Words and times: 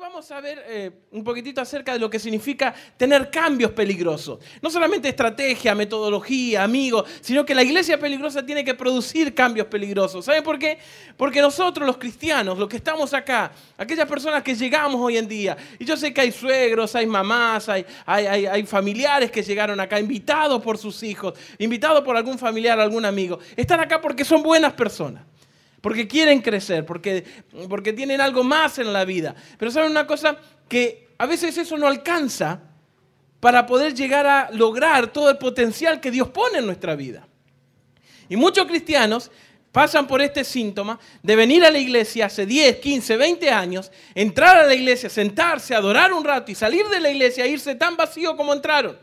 vamos 0.00 0.30
a 0.30 0.40
ver 0.40 0.64
eh, 0.66 0.90
un 1.10 1.22
poquitito 1.22 1.60
acerca 1.60 1.92
de 1.92 1.98
lo 1.98 2.08
que 2.08 2.18
significa 2.18 2.74
tener 2.96 3.30
cambios 3.30 3.72
peligrosos. 3.72 4.38
No 4.62 4.70
solamente 4.70 5.10
estrategia, 5.10 5.74
metodología, 5.74 6.64
amigos, 6.64 7.06
sino 7.20 7.44
que 7.44 7.54
la 7.54 7.62
iglesia 7.62 8.00
peligrosa 8.00 8.44
tiene 8.44 8.64
que 8.64 8.74
producir 8.74 9.34
cambios 9.34 9.66
peligrosos. 9.66 10.24
¿Saben 10.24 10.42
por 10.42 10.58
qué? 10.58 10.78
Porque 11.18 11.42
nosotros 11.42 11.86
los 11.86 11.98
cristianos, 11.98 12.58
los 12.58 12.66
que 12.66 12.78
estamos 12.78 13.12
acá, 13.12 13.52
aquellas 13.76 14.08
personas 14.08 14.42
que 14.42 14.54
llegamos 14.54 14.98
hoy 14.98 15.18
en 15.18 15.28
día, 15.28 15.54
y 15.78 15.84
yo 15.84 15.98
sé 15.98 16.14
que 16.14 16.22
hay 16.22 16.32
suegros, 16.32 16.94
hay 16.96 17.06
mamás, 17.06 17.68
hay, 17.68 17.84
hay, 18.06 18.46
hay 18.46 18.62
familiares 18.64 19.30
que 19.30 19.42
llegaron 19.42 19.78
acá, 19.80 20.00
invitados 20.00 20.62
por 20.62 20.78
sus 20.78 21.02
hijos, 21.02 21.34
invitados 21.58 22.02
por 22.02 22.16
algún 22.16 22.38
familiar, 22.38 22.80
algún 22.80 23.04
amigo, 23.04 23.38
están 23.54 23.80
acá 23.80 24.00
porque 24.00 24.24
son 24.24 24.42
buenas 24.42 24.72
personas 24.72 25.24
porque 25.80 26.06
quieren 26.06 26.40
crecer, 26.42 26.84
porque, 26.84 27.24
porque 27.68 27.92
tienen 27.92 28.20
algo 28.20 28.44
más 28.44 28.78
en 28.78 28.92
la 28.92 29.04
vida. 29.04 29.34
Pero 29.58 29.70
saben 29.70 29.90
una 29.90 30.06
cosa, 30.06 30.36
que 30.68 31.08
a 31.18 31.26
veces 31.26 31.56
eso 31.58 31.76
no 31.76 31.86
alcanza 31.86 32.60
para 33.40 33.66
poder 33.66 33.94
llegar 33.94 34.26
a 34.26 34.50
lograr 34.52 35.12
todo 35.12 35.30
el 35.30 35.38
potencial 35.38 36.00
que 36.00 36.10
Dios 36.10 36.28
pone 36.28 36.58
en 36.58 36.66
nuestra 36.66 36.94
vida. 36.94 37.26
Y 38.28 38.36
muchos 38.36 38.66
cristianos 38.66 39.30
pasan 39.72 40.06
por 40.06 40.20
este 40.20 40.44
síntoma 40.44 40.98
de 41.22 41.36
venir 41.36 41.64
a 41.64 41.70
la 41.70 41.78
iglesia 41.78 42.26
hace 42.26 42.44
10, 42.44 42.76
15, 42.76 43.16
20 43.16 43.50
años, 43.50 43.90
entrar 44.14 44.56
a 44.56 44.66
la 44.66 44.74
iglesia, 44.74 45.08
sentarse, 45.08 45.74
adorar 45.74 46.12
un 46.12 46.24
rato 46.24 46.50
y 46.50 46.54
salir 46.54 46.86
de 46.86 47.00
la 47.00 47.10
iglesia 47.10 47.44
e 47.44 47.48
irse 47.48 47.74
tan 47.74 47.96
vacío 47.96 48.36
como 48.36 48.52
entraron. 48.52 48.98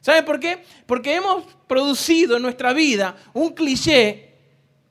¿Saben 0.00 0.24
por 0.24 0.40
qué? 0.40 0.62
Porque 0.86 1.14
hemos 1.14 1.44
producido 1.66 2.36
en 2.36 2.42
nuestra 2.42 2.72
vida 2.72 3.16
un 3.34 3.50
cliché 3.50 4.29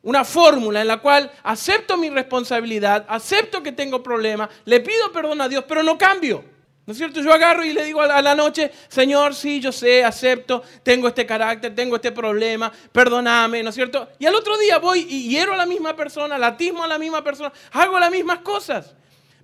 una 0.02 0.23
fórmula 0.23 0.81
en 0.81 0.88
la 0.88 0.98
cual 0.98 1.31
acepto 1.44 1.98
mi 1.98 2.09
responsabilidad, 2.09 3.05
acepto 3.07 3.62
que 3.62 3.71
tengo 3.71 4.02
problemas, 4.02 4.49
le 4.66 4.80
pido 4.80 5.12
perdón 5.12 5.41
a 5.41 5.49
Dios, 5.49 5.66
pero 5.67 5.84
no 5.84 5.98
cambio. 5.98 6.44
¿No 6.85 6.94
es 6.94 6.98
cierto? 6.98 7.21
Yo 7.21 7.31
agarro 7.31 7.63
y 7.63 7.71
le 7.71 7.85
digo 7.85 8.02
a 8.02 8.20
la 8.20 8.34
noche, 8.34 8.71
Señor, 8.88 9.35
sí, 9.35 9.59
yo 9.59 9.71
sé, 9.71 10.04
acepto, 10.04 10.63
tengo 10.82 11.07
este 11.07 11.24
carácter, 11.24 11.76
tengo 11.76 11.98
este 11.98 12.12
problema, 12.12 12.71
perdóname, 12.91 13.62
¿no 13.62 13.70
es 13.70 13.76
cierto? 13.76 14.07
Y 14.18 14.26
al 14.26 14.34
otro 14.34 14.57
día 14.57 14.79
voy 14.79 15.05
y 15.07 15.29
hiero 15.29 15.54
a 15.54 15.55
la 15.55 15.68
misma 15.68 15.96
persona, 15.96 16.35
latismo 16.40 16.84
a 16.84 16.87
la 16.87 16.98
misma 16.98 17.24
persona, 17.24 17.54
hago 17.74 17.99
las 17.99 18.09
mismas 18.09 18.40
cosas. 18.40 18.96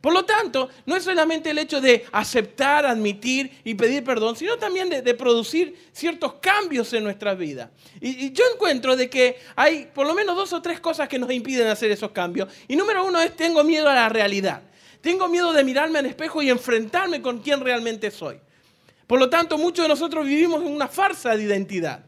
Por 0.05 0.13
lo 0.13 0.23
tanto, 0.23 0.69
no 0.85 0.95
es 0.95 1.03
solamente 1.03 1.49
el 1.49 1.57
hecho 1.57 1.81
de 1.81 2.05
aceptar, 2.11 2.85
admitir 2.85 3.49
y 3.63 3.73
pedir 3.73 4.03
perdón, 4.03 4.35
sino 4.35 4.55
también 4.55 4.87
de, 4.87 5.13
producir 5.15 5.75
ciertos 5.91 6.35
cambios 6.35 6.93
en 6.93 7.03
nuestra 7.03 7.33
vida. 7.33 7.71
Y, 7.99 8.31
yo 8.31 8.43
encuentro 8.53 8.95
de 8.95 9.09
que 9.09 9.39
hay 9.55 9.89
por 9.91 10.05
lo 10.05 10.13
menos 10.13 10.35
dos 10.35 10.53
o 10.53 10.61
tres 10.61 10.79
cosas 10.79 11.09
que 11.09 11.17
nos 11.17 11.31
impiden 11.31 11.69
hacer 11.69 11.89
esos 11.89 12.11
cambios. 12.11 12.49
Y 12.67 12.75
número 12.75 13.03
uno 13.03 13.19
es 13.19 13.35
tengo 13.35 13.63
miedo 13.63 13.89
a 13.89 13.95
la 13.95 14.07
realidad. 14.07 14.61
Tengo 15.01 15.27
miedo 15.27 15.51
de 15.53 15.63
mirarme 15.63 15.97
al 15.97 16.05
espejo 16.05 16.43
y 16.43 16.51
enfrentarme 16.51 17.23
con 17.23 17.39
quién 17.39 17.61
realmente 17.61 18.11
soy. 18.11 18.39
Por 19.07 19.17
lo 19.17 19.27
tanto, 19.27 19.57
muchos 19.57 19.85
de 19.85 19.89
nosotros 19.89 20.23
vivimos 20.23 20.61
en 20.61 20.67
una 20.67 20.87
farsa 20.87 21.35
de 21.35 21.41
identidad. 21.41 22.04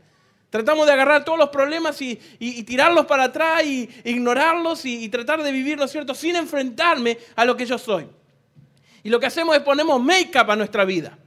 Tratamos 0.49 0.87
de 0.87 0.93
agarrar 0.93 1.25
todos 1.25 1.37
los 1.37 1.49
problemas 1.49 2.01
y, 2.01 2.15
tirarlos 2.63 3.05
para 3.05 3.25
atrás 3.25 3.65
y 3.65 3.89
ignorarlos 4.05 4.85
y, 4.85 5.09
tratar 5.09 5.43
de 5.43 5.51
vivir, 5.51 5.77
¿no 5.77 5.85
es 5.85 5.91
cierto?, 5.91 6.15
sin 6.15 6.35
enfrentarme 6.35 7.17
a 7.35 7.43
lo 7.43 7.57
que 7.57 7.65
yo 7.65 7.77
soy. 7.77 8.07
Y 9.03 9.09
lo 9.09 9.19
que 9.19 9.25
hacemos 9.25 9.55
es 9.55 9.61
ponemos 9.61 10.01
make-up 10.01 10.49
a 10.49 10.55
nuestra 10.55 10.85
vida, 10.85 11.17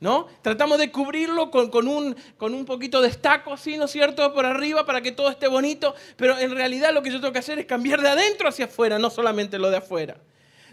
¿no? 0.00 0.26
Tratamos 0.42 0.78
de 0.78 0.92
cubrirlo 0.92 1.50
con, 1.50 1.88
un, 1.88 2.14
con 2.36 2.54
un 2.54 2.66
poquito 2.66 3.00
de 3.00 3.08
estaco 3.08 3.54
así, 3.54 3.78
¿no 3.78 3.86
es 3.86 3.90
cierto?, 3.90 4.34
por 4.34 4.44
arriba 4.44 4.84
para 4.84 5.00
que 5.00 5.12
todo 5.12 5.30
esté 5.30 5.48
bonito, 5.48 5.94
pero 6.16 6.38
en 6.38 6.50
realidad 6.50 6.92
lo 6.92 7.02
que 7.02 7.10
yo 7.10 7.20
tengo 7.20 7.32
que 7.32 7.38
hacer 7.38 7.58
es 7.58 7.66
cambiar 7.66 8.02
de 8.02 8.08
adentro 8.08 8.48
hacia 8.48 8.66
afuera, 8.66 8.98
no 8.98 9.08
solamente 9.08 9.58
lo 9.58 9.70
de 9.70 9.78
afuera. 9.78 10.18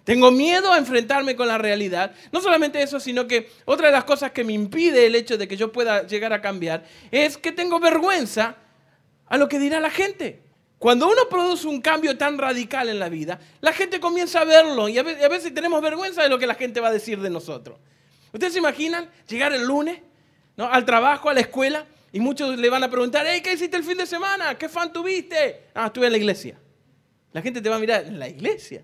Tengo 0.05 0.29
miedo 0.29 0.71
a 0.71 0.77
enfrentarme 0.77 1.35
con 1.35 1.47
la 1.47 1.57
realidad. 1.57 2.13
No 2.31 2.39
solamente 2.39 2.81
eso, 2.81 2.99
sino 2.99 3.27
que 3.27 3.49
otra 3.65 3.87
de 3.87 3.91
las 3.91 4.03
cosas 4.03 4.31
que 4.31 4.43
me 4.43 4.53
impide 4.53 5.07
el 5.07 5.15
hecho 5.15 5.35
de 5.35 5.47
que 5.47 5.57
yo 5.57 5.71
pueda 5.71 6.05
llegar 6.05 6.31
a 6.31 6.41
cambiar 6.41 6.85
es 7.11 7.37
que 7.37 7.51
tengo 7.51 7.79
vergüenza 7.79 8.55
a 9.25 9.37
lo 9.37 9.49
que 9.49 9.57
dirá 9.57 9.79
la 9.79 9.89
gente. 9.89 10.43
Cuando 10.77 11.07
uno 11.07 11.27
produce 11.27 11.67
un 11.67 11.81
cambio 11.81 12.15
tan 12.17 12.37
radical 12.37 12.87
en 12.87 12.99
la 12.99 13.09
vida, 13.09 13.39
la 13.61 13.73
gente 13.73 13.99
comienza 13.99 14.41
a 14.41 14.45
verlo 14.45 14.87
y 14.87 14.99
a 14.99 15.03
veces, 15.03 15.51
tenemos 15.55 15.81
vergüenza 15.81 16.21
de 16.21 16.29
lo 16.29 16.37
que 16.37 16.45
la 16.45 16.53
gente 16.53 16.79
va 16.79 16.89
a 16.89 16.93
decir 16.93 17.19
de 17.19 17.31
nosotros. 17.31 17.79
¿Ustedes 18.31 18.53
se 18.53 18.59
imaginan 18.59 19.09
llegar 19.27 19.53
el 19.53 19.65
lunes 19.65 20.01
¿no? 20.55 20.65
al 20.71 20.85
trabajo, 20.85 21.29
a 21.29 21.33
la 21.33 21.39
escuela, 21.39 21.87
y 22.11 22.19
muchos 22.19 22.59
le 22.59 22.69
van 22.69 22.83
a 22.83 22.91
preguntar, 22.91 23.25
¿qué 23.41 23.53
hiciste 23.53 23.75
el 23.75 23.83
fin 23.83 23.97
de 23.97 24.05
semana? 24.05 24.55
¿Qué 24.55 24.69
fan 24.69 24.93
tuviste? 24.93 25.63
Ah, 25.73 25.87
estuve 25.87 26.05
en 26.05 26.11
la 26.11 26.17
iglesia. 26.19 26.59
La 27.33 27.41
gente 27.41 27.59
te 27.59 27.69
va 27.69 27.77
a 27.77 27.79
mirar, 27.79 28.05
¿en 28.05 28.19
la 28.19 28.29
iglesia? 28.29 28.83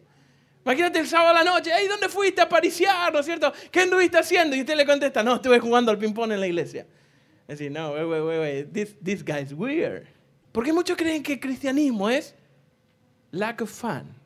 Imagínate 0.63 0.99
el 0.99 1.07
sábado 1.07 1.29
a 1.29 1.43
la 1.43 1.43
noche, 1.43 1.71
¿y 1.83 1.87
¿dónde 1.87 2.07
fuiste 2.07 2.41
a 2.41 2.47
pariciar, 2.47 3.11
no 3.11 3.19
es 3.19 3.25
cierto? 3.25 3.51
¿Qué 3.71 3.81
anduviste 3.81 4.17
haciendo? 4.17 4.55
Y 4.55 4.61
usted 4.61 4.75
le 4.75 4.85
contesta, 4.85 5.23
no, 5.23 5.35
estuve 5.35 5.59
jugando 5.59 5.91
al 5.91 5.97
ping-pong 5.97 6.31
en 6.31 6.39
la 6.39 6.47
iglesia. 6.47 6.85
Es 7.47 7.57
decir, 7.59 7.71
no, 7.71 7.91
wait, 7.91 8.07
wait, 8.07 8.39
wait, 8.39 8.71
this, 8.71 8.95
this 9.03 9.25
guy 9.25 9.41
is 9.41 9.53
weird. 9.53 10.05
Porque 10.51 10.71
muchos 10.71 10.95
creen 10.95 11.23
que 11.23 11.33
el 11.33 11.39
cristianismo 11.39 12.09
es 12.09 12.35
lack 13.31 13.61
of 13.61 13.71
fun. 13.71 14.21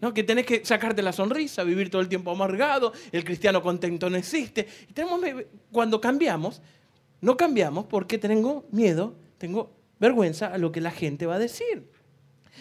¿no? 0.00 0.12
Que 0.14 0.22
tenés 0.22 0.46
que 0.46 0.64
sacarte 0.64 1.02
la 1.02 1.12
sonrisa, 1.12 1.62
vivir 1.64 1.90
todo 1.90 2.02
el 2.02 2.08
tiempo 2.08 2.30
amargado, 2.30 2.92
el 3.12 3.24
cristiano 3.24 3.62
contento 3.62 4.08
no 4.10 4.16
existe. 4.16 4.66
Y 4.88 4.92
tenemos, 4.92 5.20
cuando 5.70 6.00
cambiamos, 6.00 6.62
no 7.20 7.36
cambiamos 7.36 7.86
porque 7.86 8.18
tengo 8.18 8.66
miedo, 8.70 9.14
tengo 9.38 9.72
vergüenza 9.98 10.46
a 10.46 10.58
lo 10.58 10.72
que 10.72 10.80
la 10.80 10.90
gente 10.90 11.26
va 11.26 11.36
a 11.36 11.38
decir. 11.38 11.88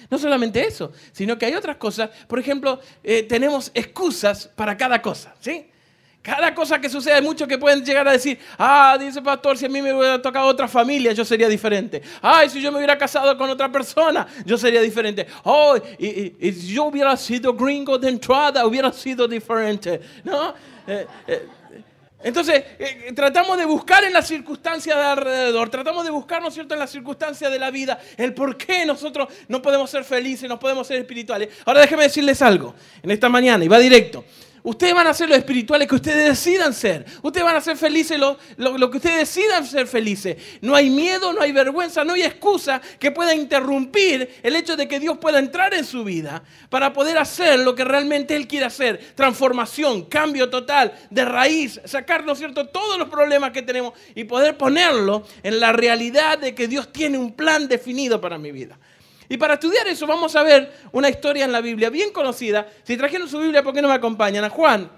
No 0.09 0.17
solamente 0.17 0.65
eso, 0.65 0.91
sino 1.11 1.37
que 1.37 1.45
hay 1.45 1.53
otras 1.55 1.77
cosas. 1.77 2.09
Por 2.27 2.39
ejemplo, 2.39 2.79
eh, 3.03 3.23
tenemos 3.23 3.71
excusas 3.73 4.47
para 4.55 4.77
cada 4.77 5.01
cosa, 5.01 5.35
¿sí? 5.39 5.67
Cada 6.25 6.55
cosa 6.55 6.81
que 6.81 6.89
sucede, 6.89 7.13
hay 7.13 7.21
muchos 7.21 7.47
que 7.47 7.59
pueden 7.59 7.85
llegar 7.85 8.07
a 8.07 8.13
decir, 8.13 8.39
ah, 8.57 8.97
dice 8.99 9.21
pastor, 9.21 9.59
si 9.59 9.65
a 9.67 9.69
mí 9.69 9.79
me 9.79 9.93
hubiera 9.93 10.19
tocado 10.19 10.47
otra 10.47 10.67
familia, 10.67 11.11
yo 11.11 11.23
sería 11.23 11.47
diferente. 11.47 12.01
Ay, 12.19 12.49
si 12.49 12.59
yo 12.59 12.71
me 12.71 12.79
hubiera 12.79 12.97
casado 12.97 13.37
con 13.37 13.47
otra 13.47 13.71
persona, 13.71 14.25
yo 14.43 14.57
sería 14.57 14.81
diferente. 14.81 15.27
Oh, 15.43 15.77
y, 15.99 16.51
yo 16.73 16.85
hubiera 16.85 17.15
sido 17.15 17.53
gringo 17.53 17.99
de 17.99 18.09
entrada, 18.09 18.65
hubiera 18.65 18.91
sido 18.91 19.27
diferente. 19.27 20.01
¿No? 20.23 20.55
Eh, 20.87 21.05
eh, 21.27 21.47
entonces, 22.25 22.63
eh, 22.79 23.11
tratamos 23.15 23.55
de 23.55 23.65
buscar 23.65 24.03
en 24.03 24.11
las 24.11 24.27
circunstancias 24.27 24.97
de 24.97 25.03
alrededor, 25.03 25.69
tratamos 25.69 26.03
de 26.03 26.09
buscar, 26.09 26.41
¿no 26.41 26.47
es 26.47 26.55
cierto?, 26.55 26.73
en 26.73 26.79
las 26.79 26.89
circunstancias 26.89 27.51
de 27.51 27.59
la 27.59 27.69
vida, 27.69 27.99
el 28.17 28.33
por 28.33 28.57
qué 28.57 28.83
nosotros 28.83 29.27
no 29.47 29.61
podemos 29.61 29.91
ser 29.91 30.03
felices, 30.03 30.49
no 30.49 30.59
podemos 30.59 30.87
ser 30.87 30.97
espirituales. 30.97 31.49
Ahora 31.65 31.81
déjenme 31.81 32.01
decirles 32.01 32.41
algo 32.41 32.73
en 33.03 33.11
esta 33.11 33.29
mañana, 33.29 33.63
y 33.63 33.67
va 33.67 33.77
directo. 33.77 34.25
Ustedes 34.65 34.95
van 34.95 35.05
a 35.05 35.13
ser 35.13 35.29
los 35.29 35.37
espirituales 35.37 35.87
que 35.87 35.93
ustedes 35.93 36.27
decidan 36.27 36.73
ser. 36.73 37.05
Ustedes 37.21 37.45
van 37.45 37.55
a 37.55 37.61
ser 37.61 37.77
felices 37.77 38.19
lo, 38.19 38.35
que 38.89 38.97
ustedes 38.97 39.17
decidan 39.19 39.63
ser 39.63 39.85
felices. 39.85 40.37
No 40.59 40.75
hay 40.75 40.89
miedo, 40.89 41.33
no 41.33 41.41
hay 41.41 41.51
vergüenza, 41.51 42.03
no 42.03 42.13
hay 42.13 42.23
excusa 42.23 42.81
que 42.97 43.11
pueda 43.11 43.35
interrumpir 43.35 44.39
el 44.41 44.55
hecho 44.55 44.75
de 44.75 44.87
que 44.87 44.99
Dios 44.99 45.19
pueda 45.19 45.37
entrar 45.37 45.75
en 45.75 45.85
su 45.85 46.03
vida 46.03 46.41
para 46.69 46.93
poder 46.93 47.19
hacer 47.19 47.59
lo 47.59 47.75
que 47.75 47.83
realmente 47.83 48.35
Él 48.35 48.47
quiere 48.47 48.65
hacer. 48.65 49.13
Transformación, 49.13 50.05
cambio 50.05 50.49
total, 50.49 50.93
de 51.11 51.25
raíz, 51.25 51.79
sacar, 51.85 52.25
¿no 52.25 52.31
es 52.31 52.39
cierto?, 52.39 52.67
todos 52.67 52.97
los 52.97 53.07
problemas 53.07 53.51
que 53.51 53.61
tenemos 53.61 53.93
y 54.15 54.23
poder 54.23 54.57
ponerlo 54.57 55.27
en 55.43 55.59
la 55.59 55.73
realidad 55.73 56.39
de 56.39 56.55
que 56.55 56.67
Dios 56.67 56.91
tiene 56.91 57.19
un 57.19 57.33
plan 57.33 57.67
definido 57.67 58.19
para 58.19 58.39
mi 58.39 58.51
vida. 58.51 58.79
Y 59.29 59.37
para 59.37 59.55
estudiar 59.55 59.87
eso 59.87 60.05
vamos 60.05 60.35
a 60.35 60.43
ver 60.43 60.71
una 60.91 61.09
historia 61.09 61.45
en 61.45 61.51
la 61.51 61.61
Biblia 61.61 61.89
bien 61.89 62.11
conocida. 62.11 62.67
Si 62.83 62.95
trajeron 62.97 63.27
su 63.27 63.39
Biblia, 63.39 63.63
¿por 63.63 63.73
qué 63.73 63.81
no 63.81 63.87
me 63.87 63.93
acompañan? 63.93 64.43
A 64.43 64.49
Juan, 64.49 64.89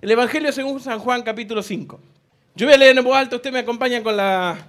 el 0.00 0.10
Evangelio 0.10 0.52
según 0.52 0.80
San 0.80 0.98
Juan 0.98 1.22
capítulo 1.22 1.62
5. 1.62 2.00
Yo 2.54 2.66
voy 2.66 2.74
a 2.74 2.78
leer 2.78 2.98
en 2.98 3.04
voz 3.04 3.16
alta, 3.16 3.36
usted 3.36 3.52
me 3.52 3.60
acompaña 3.60 4.02
con 4.02 4.16
la, 4.16 4.66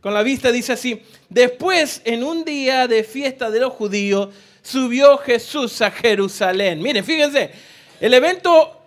con 0.00 0.12
la 0.12 0.22
vista, 0.22 0.52
dice 0.52 0.72
así. 0.72 1.02
Después, 1.28 2.02
en 2.04 2.24
un 2.24 2.44
día 2.44 2.86
de 2.86 3.04
fiesta 3.04 3.50
de 3.50 3.60
los 3.60 3.72
judíos, 3.72 4.28
subió 4.62 5.16
Jesús 5.18 5.80
a 5.80 5.90
Jerusalén. 5.90 6.82
Miren, 6.82 7.04
fíjense, 7.04 7.50
el 8.00 8.12
evento 8.14 8.80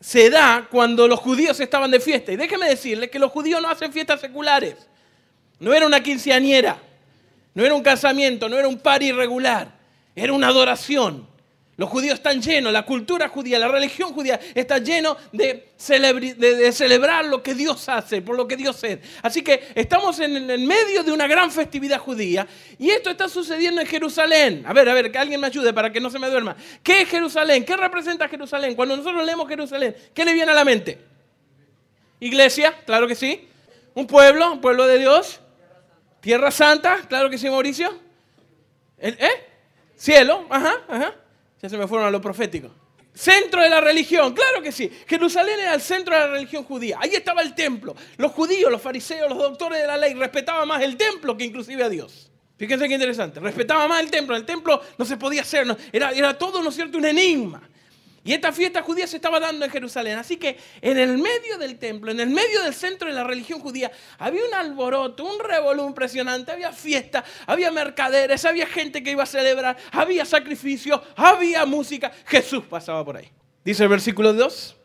se 0.00 0.30
da 0.30 0.66
cuando 0.70 1.06
los 1.06 1.20
judíos 1.20 1.58
estaban 1.60 1.90
de 1.90 2.00
fiesta. 2.00 2.32
Y 2.32 2.36
déjeme 2.36 2.68
decirle 2.68 3.10
que 3.10 3.18
los 3.18 3.30
judíos 3.30 3.60
no 3.60 3.68
hacen 3.68 3.92
fiestas 3.92 4.20
seculares. 4.20 4.74
No 5.58 5.74
era 5.74 5.86
una 5.86 6.02
quinceañera. 6.02 6.80
No 7.58 7.64
era 7.64 7.74
un 7.74 7.82
casamiento, 7.82 8.48
no 8.48 8.56
era 8.56 8.68
un 8.68 8.78
par 8.78 9.02
irregular, 9.02 9.72
era 10.14 10.32
una 10.32 10.46
adoración. 10.46 11.26
Los 11.76 11.90
judíos 11.90 12.14
están 12.14 12.40
llenos, 12.40 12.72
la 12.72 12.84
cultura 12.84 13.28
judía, 13.28 13.58
la 13.58 13.66
religión 13.66 14.12
judía 14.12 14.38
está 14.54 14.78
lleno 14.78 15.16
de, 15.32 15.72
celebrar 15.76 17.24
lo 17.24 17.42
que 17.42 17.56
Dios 17.56 17.88
hace, 17.88 18.22
por 18.22 18.36
lo 18.36 18.46
que 18.46 18.56
Dios 18.56 18.84
es. 18.84 19.00
Así 19.22 19.42
que 19.42 19.72
estamos 19.74 20.20
en 20.20 20.48
el 20.48 20.60
medio 20.60 21.02
de 21.02 21.10
una 21.10 21.26
gran 21.26 21.50
festividad 21.50 21.98
judía 21.98 22.46
y 22.78 22.90
esto 22.90 23.10
está 23.10 23.28
sucediendo 23.28 23.80
en 23.80 23.88
Jerusalén. 23.88 24.62
A 24.64 24.72
ver, 24.72 24.88
a 24.88 24.94
ver, 24.94 25.10
que 25.10 25.18
alguien 25.18 25.40
me 25.40 25.48
ayude 25.48 25.72
para 25.72 25.90
que 25.90 26.00
no 26.00 26.10
se 26.10 26.20
me 26.20 26.30
duerma. 26.30 26.56
¿Qué 26.80 27.00
es 27.00 27.08
Jerusalén? 27.08 27.64
¿Qué 27.64 27.76
representa 27.76 28.28
Jerusalén? 28.28 28.76
Cuando 28.76 28.96
nosotros 28.96 29.26
leemos 29.26 29.48
Jerusalén, 29.48 29.96
¿qué 30.14 30.24
le 30.24 30.32
viene 30.32 30.52
a 30.52 30.54
la 30.54 30.64
mente? 30.64 30.96
Iglesia, 32.20 32.72
claro 32.86 33.08
que 33.08 33.16
sí. 33.16 33.48
Un 33.94 34.06
pueblo, 34.06 34.52
un 34.52 34.60
pueblo 34.60 34.86
de 34.86 35.00
Dios. 35.00 35.40
Tierra 36.20 36.50
Santa, 36.50 36.98
claro 37.08 37.30
que 37.30 37.38
sí, 37.38 37.48
Mauricio. 37.48 37.96
¿Eh? 38.98 39.16
Cielo, 39.96 40.46
ajá, 40.50 40.74
ajá. 40.88 41.14
Ya 41.62 41.68
se 41.68 41.76
me 41.76 41.86
fueron 41.86 42.06
a 42.06 42.10
lo 42.10 42.20
profético. 42.20 42.70
Centro 43.14 43.62
de 43.62 43.68
la 43.68 43.80
religión, 43.80 44.32
claro 44.32 44.62
que 44.62 44.70
sí. 44.70 44.90
Jerusalén 45.06 45.58
era 45.58 45.74
el 45.74 45.80
centro 45.80 46.14
de 46.14 46.20
la 46.20 46.26
religión 46.28 46.62
judía. 46.62 46.98
Ahí 47.00 47.14
estaba 47.14 47.42
el 47.42 47.54
templo. 47.54 47.96
Los 48.16 48.30
judíos, 48.32 48.70
los 48.70 48.80
fariseos, 48.80 49.28
los 49.28 49.38
doctores 49.38 49.80
de 49.80 49.86
la 49.88 49.96
ley 49.96 50.14
respetaban 50.14 50.68
más 50.68 50.82
el 50.82 50.96
templo 50.96 51.36
que 51.36 51.44
inclusive 51.44 51.82
a 51.82 51.88
Dios. 51.88 52.30
Fíjense 52.56 52.86
qué 52.86 52.94
interesante. 52.94 53.40
Respetaban 53.40 53.88
más 53.88 54.00
el 54.00 54.10
templo. 54.10 54.36
El 54.36 54.44
templo 54.44 54.80
no 54.96 55.04
se 55.04 55.16
podía 55.16 55.42
hacer. 55.42 55.66
era, 55.92 56.12
era 56.12 56.38
todo, 56.38 56.62
¿no 56.62 56.68
es 56.68 56.76
cierto?, 56.76 56.98
un 56.98 57.06
enigma. 57.06 57.68
Y 58.24 58.32
esta 58.32 58.52
fiesta 58.52 58.82
judía 58.82 59.06
se 59.06 59.16
estaba 59.16 59.40
dando 59.40 59.64
en 59.64 59.70
Jerusalén. 59.70 60.18
Así 60.18 60.36
que 60.36 60.58
en 60.80 60.98
el 60.98 61.18
medio 61.18 61.56
del 61.58 61.78
templo, 61.78 62.10
en 62.10 62.20
el 62.20 62.28
medio 62.28 62.62
del 62.62 62.74
centro 62.74 63.08
de 63.08 63.14
la 63.14 63.24
religión 63.24 63.60
judía, 63.60 63.90
había 64.18 64.44
un 64.44 64.54
alboroto, 64.54 65.24
un 65.24 65.38
revolú 65.38 65.86
impresionante. 65.86 66.52
Había 66.52 66.72
fiesta, 66.72 67.24
había 67.46 67.70
mercaderes, 67.70 68.44
había 68.44 68.66
gente 68.66 69.02
que 69.02 69.12
iba 69.12 69.22
a 69.22 69.26
celebrar, 69.26 69.76
había 69.92 70.24
sacrificio, 70.24 71.02
había 71.16 71.64
música. 71.64 72.12
Jesús 72.26 72.64
pasaba 72.68 73.04
por 73.04 73.16
ahí. 73.16 73.30
Dice 73.64 73.84
el 73.84 73.88
versículo 73.88 74.32
2. 74.32 74.76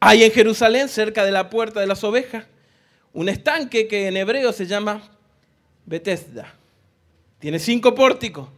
Hay 0.00 0.24
en 0.24 0.32
Jerusalén, 0.32 0.88
cerca 0.88 1.24
de 1.24 1.30
la 1.30 1.50
puerta 1.50 1.78
de 1.80 1.86
las 1.86 2.02
ovejas, 2.04 2.46
un 3.12 3.28
estanque 3.28 3.86
que 3.86 4.08
en 4.08 4.16
hebreo 4.16 4.52
se 4.52 4.66
llama 4.66 5.02
Bethesda. 5.84 6.54
Tiene 7.38 7.58
cinco 7.58 7.94
pórticos. 7.94 8.48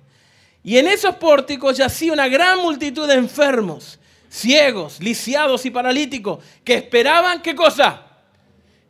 Y 0.62 0.78
en 0.78 0.86
esos 0.86 1.16
pórticos 1.16 1.76
yacía 1.76 2.12
una 2.12 2.28
gran 2.28 2.60
multitud 2.60 3.08
de 3.08 3.14
enfermos 3.14 3.98
ciegos, 4.32 4.98
lisiados 5.00 5.66
y 5.66 5.70
paralíticos, 5.70 6.42
que 6.64 6.74
esperaban 6.74 7.42
qué 7.42 7.54
cosa? 7.54 8.06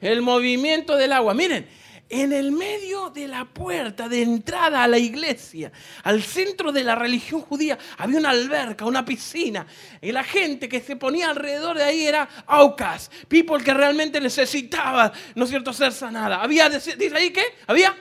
El 0.00 0.22
movimiento 0.22 0.96
del 0.96 1.12
agua. 1.12 1.34
Miren, 1.34 1.68
en 2.08 2.32
el 2.32 2.52
medio 2.52 3.10
de 3.10 3.26
la 3.26 3.46
puerta 3.46 4.08
de 4.08 4.22
entrada 4.22 4.84
a 4.84 4.88
la 4.88 4.98
iglesia, 4.98 5.72
al 6.04 6.22
centro 6.22 6.70
de 6.70 6.84
la 6.84 6.94
religión 6.94 7.40
judía, 7.40 7.78
había 7.98 8.18
una 8.18 8.30
alberca, 8.30 8.84
una 8.84 9.04
piscina. 9.04 9.66
Y 10.00 10.12
la 10.12 10.22
gente 10.22 10.68
que 10.68 10.80
se 10.80 10.96
ponía 10.96 11.30
alrededor 11.30 11.76
de 11.76 11.84
ahí 11.84 12.06
era 12.06 12.28
aucas, 12.46 13.10
people 13.28 13.64
que 13.64 13.74
realmente 13.74 14.20
necesitaban, 14.20 15.10
¿no 15.34 15.44
es 15.44 15.50
cierto?, 15.50 15.72
ser 15.72 15.92
sanada. 15.92 16.42
Había, 16.42 16.68
dice 16.68 17.16
ahí 17.16 17.30
qué? 17.30 17.44
Había 17.66 17.96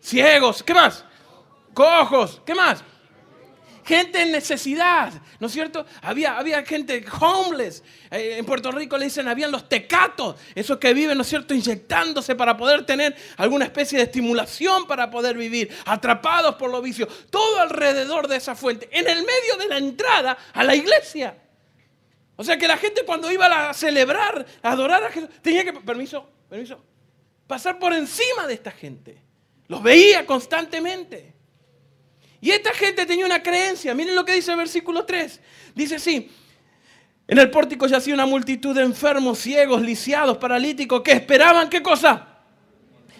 ciegos, 0.00 0.62
¿qué 0.62 0.74
más? 0.74 1.04
Cojos, 1.72 2.42
¿qué 2.44 2.54
más? 2.54 2.84
Gente 3.90 4.22
en 4.22 4.30
necesidad, 4.30 5.12
¿no 5.40 5.48
es 5.48 5.52
cierto? 5.52 5.84
Había, 6.00 6.38
había 6.38 6.64
gente 6.64 7.04
homeless. 7.20 7.82
Eh, 8.08 8.36
en 8.38 8.46
Puerto 8.46 8.70
Rico 8.70 8.96
le 8.96 9.06
dicen, 9.06 9.26
habían 9.26 9.50
los 9.50 9.68
tecatos, 9.68 10.36
esos 10.54 10.78
que 10.78 10.94
viven, 10.94 11.16
¿no 11.16 11.22
es 11.22 11.28
cierto?, 11.28 11.54
inyectándose 11.54 12.36
para 12.36 12.56
poder 12.56 12.86
tener 12.86 13.16
alguna 13.36 13.64
especie 13.64 13.98
de 13.98 14.04
estimulación 14.04 14.86
para 14.86 15.10
poder 15.10 15.36
vivir, 15.36 15.76
atrapados 15.86 16.54
por 16.54 16.70
los 16.70 16.80
vicios, 16.80 17.08
todo 17.30 17.58
alrededor 17.58 18.28
de 18.28 18.36
esa 18.36 18.54
fuente, 18.54 18.88
en 18.92 19.08
el 19.08 19.24
medio 19.24 19.56
de 19.58 19.66
la 19.66 19.78
entrada 19.78 20.38
a 20.52 20.62
la 20.62 20.76
iglesia. 20.76 21.36
O 22.36 22.44
sea 22.44 22.56
que 22.56 22.68
la 22.68 22.76
gente 22.76 23.02
cuando 23.04 23.28
iba 23.32 23.70
a 23.70 23.74
celebrar, 23.74 24.46
a 24.62 24.70
adorar 24.70 25.02
a 25.02 25.10
Jesús, 25.10 25.30
tenía 25.42 25.64
que, 25.64 25.72
permiso, 25.72 26.30
permiso, 26.48 26.80
pasar 27.48 27.80
por 27.80 27.92
encima 27.92 28.46
de 28.46 28.54
esta 28.54 28.70
gente. 28.70 29.20
Los 29.66 29.82
veía 29.82 30.24
constantemente. 30.24 31.39
Y 32.40 32.50
esta 32.50 32.72
gente 32.72 33.04
tenía 33.04 33.26
una 33.26 33.42
creencia. 33.42 33.94
Miren 33.94 34.14
lo 34.14 34.24
que 34.24 34.32
dice 34.32 34.50
el 34.52 34.56
versículo 34.56 35.04
3. 35.04 35.40
Dice 35.74 35.96
así. 35.96 36.30
En 37.28 37.38
el 37.38 37.50
pórtico 37.50 37.86
yacía 37.86 38.14
una 38.14 38.26
multitud 38.26 38.74
de 38.74 38.82
enfermos, 38.82 39.38
ciegos, 39.38 39.82
lisiados, 39.82 40.38
paralíticos, 40.38 41.02
que 41.02 41.12
esperaban 41.12 41.68
qué 41.68 41.80
cosa? 41.80 42.26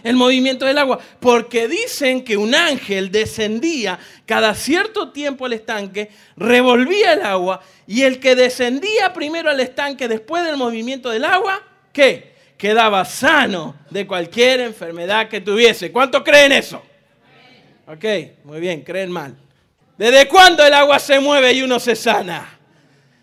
El 0.03 0.17
movimiento 0.17 0.65
del 0.65 0.79
agua. 0.79 0.99
Porque 1.21 1.69
dicen 1.69 2.25
que 2.25 2.37
un 2.37 2.55
ángel 2.55 3.13
descendía 3.13 4.01
cada 4.27 4.55
cierto 4.55 5.13
tiempo 5.13 5.47
al 5.47 5.53
estanque, 5.53 6.11
revolvía 6.37 7.13
el 7.13 7.23
agua, 7.23 7.61
y 7.87 8.03
el 8.03 8.19
que 8.19 8.35
descendía 8.35 9.13
primero 9.13 9.49
al 9.49 9.61
estanque 9.61 10.09
después 10.09 10.45
del 10.45 10.57
movimiento 10.57 11.11
del 11.11 11.25
agua, 11.25 11.63
¿qué? 11.93 12.35
Quedaba 12.57 13.05
sano 13.05 13.77
de 13.91 14.09
cualquier 14.09 14.61
enfermedad 14.61 15.29
que 15.29 15.41
tuviese. 15.41 15.93
¿Cuántos 15.93 16.25
creen 16.25 16.51
eso? 16.51 16.83
Ok, 17.87 18.05
muy 18.45 18.61
bien, 18.61 18.83
creen 18.83 19.11
mal. 19.11 19.37
¿Desde 19.97 20.29
cuándo 20.29 20.65
el 20.65 20.73
agua 20.73 20.99
se 20.99 21.21
mueve 21.21 21.53
y 21.53 21.63
uno 21.63 21.79
se 21.79 21.97
sana? 21.97 22.59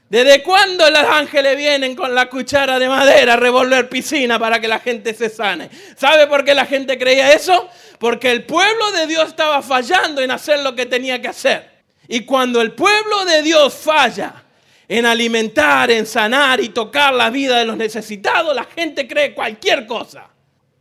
¿Desde 0.10 0.42
cuándo 0.42 0.90
los 0.90 1.04
ángeles 1.04 1.58
vienen 1.58 1.96
con 1.96 2.16
la 2.16 2.30
cuchara 2.30 2.80
de 2.80 2.88
madera 2.88 3.34
a 3.34 3.38
revolver 3.38 3.90
piscina 3.90 4.40
para 4.40 4.60
que 4.62 4.68
la 4.68 4.80
gente 4.80 5.14
se 5.14 5.30
sane? 5.30 5.70
¿Sabe 5.98 6.28
por 6.28 6.46
qué 6.46 6.54
la 6.54 6.66
gente 6.66 6.98
creía 6.98 7.34
eso? 7.34 7.70
Porque 8.00 8.32
el 8.32 8.46
pueblo 8.46 8.92
de 8.94 9.08
Dios 9.08 9.28
estaba 9.28 9.62
fallando 9.62 10.22
en 10.22 10.32
hacer 10.32 10.60
lo 10.60 10.76
que 10.76 10.86
tenía 10.86 11.22
que 11.22 11.28
hacer. 11.28 11.70
Y 12.08 12.22
cuando 12.22 12.62
el 12.62 12.72
pueblo 12.72 13.26
de 13.26 13.42
Dios 13.42 13.74
falla 13.74 14.46
en 14.88 15.06
alimentar, 15.06 15.92
en 15.92 16.06
sanar 16.06 16.62
y 16.62 16.70
tocar 16.70 17.14
la 17.14 17.30
vida 17.30 17.58
de 17.58 17.66
los 17.66 17.76
necesitados, 17.76 18.56
la 18.56 18.64
gente 18.64 19.08
cree 19.08 19.34
cualquier 19.34 19.86
cosa. 19.86 20.30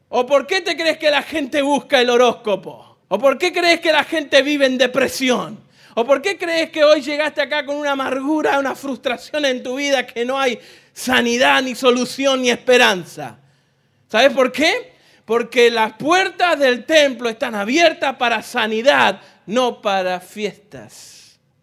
¿O 0.08 0.24
por 0.24 0.46
qué 0.46 0.60
te 0.60 0.76
crees 0.76 0.98
que 0.98 1.10
la 1.10 1.22
gente 1.22 1.62
busca 1.62 2.00
el 2.00 2.10
horóscopo? 2.10 2.85
¿O 3.08 3.18
por 3.18 3.38
qué 3.38 3.52
crees 3.52 3.80
que 3.80 3.92
la 3.92 4.04
gente 4.04 4.42
vive 4.42 4.66
en 4.66 4.78
depresión? 4.78 5.60
¿O 5.94 6.04
por 6.04 6.20
qué 6.20 6.36
crees 6.36 6.70
que 6.70 6.84
hoy 6.84 7.00
llegaste 7.00 7.40
acá 7.40 7.64
con 7.64 7.76
una 7.76 7.92
amargura, 7.92 8.58
una 8.58 8.74
frustración 8.74 9.44
en 9.44 9.62
tu 9.62 9.76
vida 9.76 10.06
que 10.06 10.24
no 10.24 10.38
hay 10.38 10.58
sanidad, 10.92 11.62
ni 11.62 11.74
solución, 11.74 12.42
ni 12.42 12.50
esperanza? 12.50 13.38
¿Sabes 14.08 14.32
por 14.32 14.52
qué? 14.52 14.92
Porque 15.24 15.70
las 15.70 15.94
puertas 15.94 16.58
del 16.58 16.84
templo 16.84 17.28
están 17.28 17.54
abiertas 17.54 18.16
para 18.16 18.42
sanidad, 18.42 19.20
no 19.46 19.80
para 19.80 20.20
fiestas. 20.20 21.15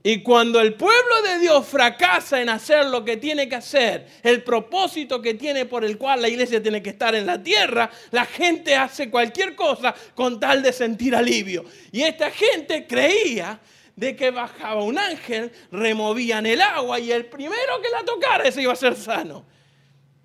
Y 0.06 0.22
cuando 0.22 0.60
el 0.60 0.74
pueblo 0.74 1.22
de 1.24 1.40
Dios 1.40 1.66
fracasa 1.66 2.42
en 2.42 2.50
hacer 2.50 2.88
lo 2.88 3.06
que 3.06 3.16
tiene 3.16 3.48
que 3.48 3.56
hacer, 3.56 4.06
el 4.22 4.44
propósito 4.44 5.22
que 5.22 5.34
tiene 5.34 5.66
por 5.66 5.86
el 5.86 5.98
cual 5.98 6.22
la 6.22 6.28
iglesia 6.28 6.62
tiene 6.62 6.84
que 6.84 6.90
estar 6.90 7.16
en 7.16 7.26
la 7.26 7.42
tierra, 7.42 7.90
la 8.12 8.26
gente 8.26 8.76
hace 8.76 9.10
cualquier 9.10 9.56
cosa 9.56 9.96
con 10.14 10.42
tal 10.42 10.62
de 10.62 10.74
sentir 10.74 11.16
alivio. 11.16 11.64
Y 11.94 12.02
esta 12.02 12.30
gente 12.32 12.86
creía 12.86 13.62
de 13.96 14.14
que 14.14 14.30
bajaba 14.32 14.84
un 14.84 14.98
ángel, 14.98 15.54
removían 15.72 16.46
el 16.48 16.62
agua 16.62 17.00
y 17.00 17.10
el 17.10 17.28
primero 17.28 17.82
que 17.82 17.90
la 17.90 18.04
tocara 18.04 18.44
ese 18.44 18.62
iba 18.62 18.74
a 18.74 18.76
ser 18.76 18.98
sano. 18.98 19.46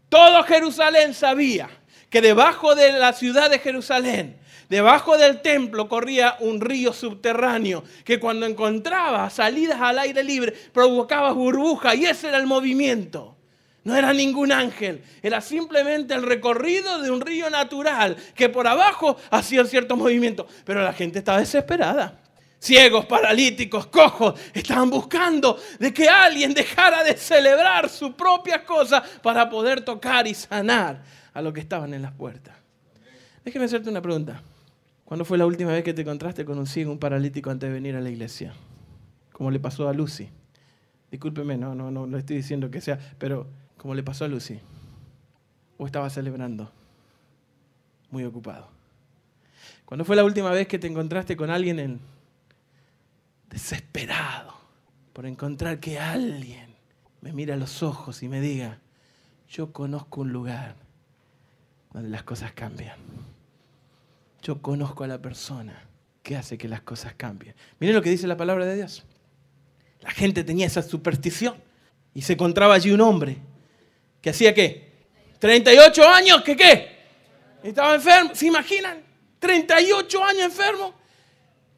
Todo 0.09 0.43
Jerusalén 0.43 1.15
sabía 1.15 1.71
que 2.11 2.21
debajo 2.21 2.75
de 2.75 2.93
la 2.93 3.13
ciudad 3.13 3.49
de 3.49 3.61
Jerusalén 3.61 4.41
Debajo 4.69 5.17
del 5.17 5.41
templo 5.41 5.89
corría 5.89 6.37
un 6.41 6.61
río 6.61 6.93
subterráneo 6.93 7.85
que 8.05 8.21
cuando 8.21 8.45
encontraba 8.45 9.31
salidas 9.31 9.81
al 9.81 9.99
aire 9.99 10.23
libre 10.23 10.53
provocaba 10.73 11.33
burbuja 11.33 11.95
y 11.95 12.05
ese 12.05 12.29
era 12.29 12.39
el 12.39 12.47
movimiento. 12.47 13.37
No 13.85 13.97
era 13.97 14.13
ningún 14.13 14.53
ángel, 14.53 15.03
era 15.23 15.41
simplemente 15.41 16.13
el 16.13 16.23
recorrido 16.23 17.01
de 17.01 17.11
un 17.11 17.23
río 17.23 17.49
natural 17.49 18.17
que 18.35 18.51
por 18.51 18.67
abajo 18.67 19.17
hacía 19.31 19.65
cierto 19.65 19.97
movimiento. 19.97 20.47
Pero 20.67 20.83
la 20.83 20.93
gente 20.93 21.21
estaba 21.21 21.39
desesperada. 21.39 22.21
Ciegos, 22.61 23.07
paralíticos, 23.07 23.87
cojos, 23.87 24.39
estaban 24.53 24.91
buscando 24.91 25.59
de 25.79 25.95
que 25.95 26.09
alguien 26.09 26.53
dejara 26.53 27.05
de 27.05 27.17
celebrar 27.17 27.89
sus 27.89 28.11
propias 28.11 28.63
cosas 28.63 29.03
para 29.23 29.49
poder 29.49 29.81
tocar 29.81 30.27
y 30.27 30.35
sanar 30.35 31.03
a 31.33 31.41
los 31.41 31.55
que 31.55 31.61
estaban 31.61 31.95
en 31.95 32.03
las 32.03 32.13
puertas. 32.13 32.55
Déjeme 33.43 33.65
hacerte 33.65 33.89
una 33.89 34.03
pregunta. 34.03 34.43
¿Cuándo 35.09 35.25
fue 35.25 35.39
la 35.39 35.47
última 35.47 35.73
vez 35.73 35.85
que 35.85 35.95
te 35.95 36.03
encontraste 36.03 36.45
con 36.45 36.59
un 36.59 36.67
ciego, 36.67 36.93
un 36.93 36.99
paralítico 36.99 37.49
antes 37.49 37.71
de 37.71 37.73
venir 37.73 37.97
a 37.97 38.03
la 38.03 38.11
iglesia? 38.11 38.53
Como 39.33 39.51
le 39.51 39.59
pasó 39.59 39.89
a 39.89 39.95
Lucy. 39.95 40.29
Discúlpeme, 41.11 41.57
no, 41.57 41.75
no, 41.75 41.91
no, 41.91 42.07
no 42.07 42.19
estoy 42.19 42.37
diciendo 42.37 42.71
que 42.71 42.83
sea, 42.83 42.99
pero 43.17 43.47
como 43.79 43.95
le 43.95 44.03
pasó 44.03 44.27
a 44.27 44.29
Lucy. 44.29 44.61
¿O 45.79 45.87
estaba 45.87 46.11
celebrando? 46.11 46.71
Muy 48.11 48.23
ocupado. 48.25 48.69
¿Cuándo 49.87 50.05
fue 50.05 50.15
la 50.15 50.25
última 50.25 50.51
vez 50.51 50.69
que 50.69 50.79
te 50.79 50.89
encontraste 50.89 51.39
con 51.39 51.49
alguien 51.49 51.79
en 51.79 52.01
desesperado 53.49 54.53
por 55.15 55.25
encontrar 55.25 55.81
que 55.81 55.99
alguien 55.99 56.75
me 57.23 57.33
mire 57.33 57.55
a 57.55 57.57
los 57.57 57.83
ojos 57.83 58.23
y 58.23 58.29
me 58.29 58.43
diga, 58.43 58.79
yo 59.49 59.73
conozco 59.73 60.21
un 60.21 60.35
lugar 60.35 60.77
donde 61.95 62.11
las 62.11 62.25
cosas 62.25 62.53
cambian? 62.53 62.99
Yo 64.43 64.61
conozco 64.63 65.05
a 65.05 65.07
la 65.07 65.21
persona 65.21 65.89
que 66.23 66.37
hace 66.37 66.59
que 66.59 66.69
las 66.69 66.83
cosas 66.83 67.15
cambien. 67.15 67.55
Miren 67.79 67.97
lo 67.97 68.03
que 68.03 68.11
dice 68.11 68.27
la 68.27 68.37
palabra 68.37 68.67
de 68.67 68.77
Dios. 68.77 69.05
La 70.01 70.11
gente 70.11 70.45
tenía 70.45 70.67
esa 70.67 70.83
superstición 70.83 71.57
y 72.15 72.23
se 72.23 72.35
encontraba 72.35 72.75
allí 72.75 72.91
un 72.91 73.01
hombre 73.01 73.39
que 74.21 74.31
hacía 74.31 74.55
qué? 74.55 74.89
38 75.39 76.09
años, 76.09 76.43
¿qué 76.43 76.57
qué? 76.57 76.99
Estaba 77.63 77.95
enfermo, 77.95 78.35
¿se 78.35 78.47
imaginan? 78.47 79.03
38 79.39 80.25
años 80.25 80.43
enfermo. 80.43 80.95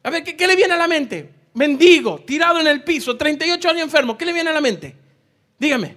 A 0.03 0.09
ver, 0.09 0.23
¿qué, 0.23 0.47
le 0.47 0.55
viene 0.55 0.73
a 0.73 0.77
la 0.77 0.87
mente? 0.87 1.29
Mendigo, 1.53 2.19
tirado 2.19 2.59
en 2.59 2.67
el 2.67 2.83
piso, 2.83 3.17
38 3.17 3.69
años 3.69 3.83
enfermo, 3.83 4.17
¿qué 4.17 4.25
le 4.25 4.33
viene 4.33 4.49
a 4.49 4.53
la 4.53 4.61
mente? 4.61 4.95
Dígame. 5.59 5.95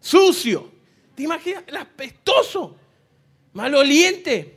Sucio. 0.00 0.72
¿Te 1.14 1.22
imaginas? 1.22 1.64
El 1.66 1.78
maloliente. 3.52 4.55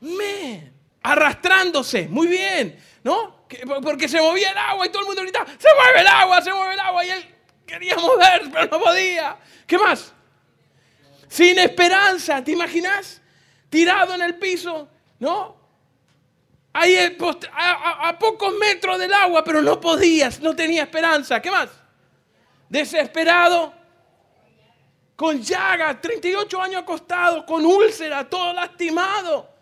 Men, 0.00 0.72
arrastrándose, 1.02 2.08
muy 2.08 2.26
bien, 2.26 2.78
¿no? 3.02 3.46
Porque 3.82 4.08
se 4.08 4.20
movía 4.20 4.50
el 4.50 4.58
agua 4.58 4.86
y 4.86 4.88
todo 4.90 5.02
el 5.02 5.06
mundo 5.06 5.22
gritaba, 5.22 5.46
se 5.46 5.68
mueve 5.74 6.00
el 6.00 6.06
agua, 6.06 6.42
se 6.42 6.52
mueve 6.52 6.74
el 6.74 6.80
agua. 6.80 7.04
Y 7.04 7.10
él 7.10 7.34
quería 7.66 7.96
mover, 7.96 8.50
pero 8.52 8.66
no 8.66 8.80
podía. 8.80 9.36
¿Qué 9.66 9.78
más? 9.78 10.12
Sin 11.28 11.58
esperanza, 11.58 12.42
¿te 12.42 12.52
imaginas? 12.52 13.20
Tirado 13.68 14.14
en 14.14 14.22
el 14.22 14.36
piso, 14.36 14.88
¿no? 15.18 15.56
Ahí 16.72 16.96
a, 16.96 18.08
a 18.08 18.18
pocos 18.18 18.54
metros 18.54 18.98
del 18.98 19.12
agua, 19.12 19.42
pero 19.42 19.62
no 19.62 19.80
podías, 19.80 20.40
no 20.40 20.54
tenía 20.54 20.82
esperanza. 20.82 21.40
¿Qué 21.40 21.50
más? 21.50 21.70
Desesperado, 22.68 23.72
con 25.14 25.40
llaga, 25.40 25.98
38 25.98 26.60
años 26.60 26.82
acostado, 26.82 27.46
con 27.46 27.64
úlcera, 27.64 28.28
todo 28.28 28.52
lastimado. 28.52 29.55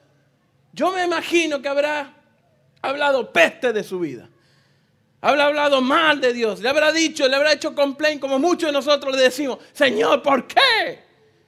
Yo 0.74 0.90
me 0.90 1.04
imagino 1.04 1.62
que 1.62 1.68
habrá 1.68 2.12
hablado 2.82 3.32
peste 3.32 3.72
de 3.72 3.84
su 3.84 4.00
vida. 4.00 4.28
Habrá 5.20 5.46
hablado 5.46 5.80
mal 5.80 6.20
de 6.20 6.32
Dios. 6.32 6.60
Le 6.60 6.68
habrá 6.68 6.90
dicho, 6.90 7.28
le 7.28 7.36
habrá 7.36 7.52
hecho 7.52 7.74
complaint 7.74 8.20
como 8.20 8.40
muchos 8.40 8.68
de 8.68 8.72
nosotros 8.72 9.14
le 9.14 9.22
decimos, 9.22 9.58
Señor, 9.72 10.20
¿por 10.20 10.48
qué? 10.48 10.98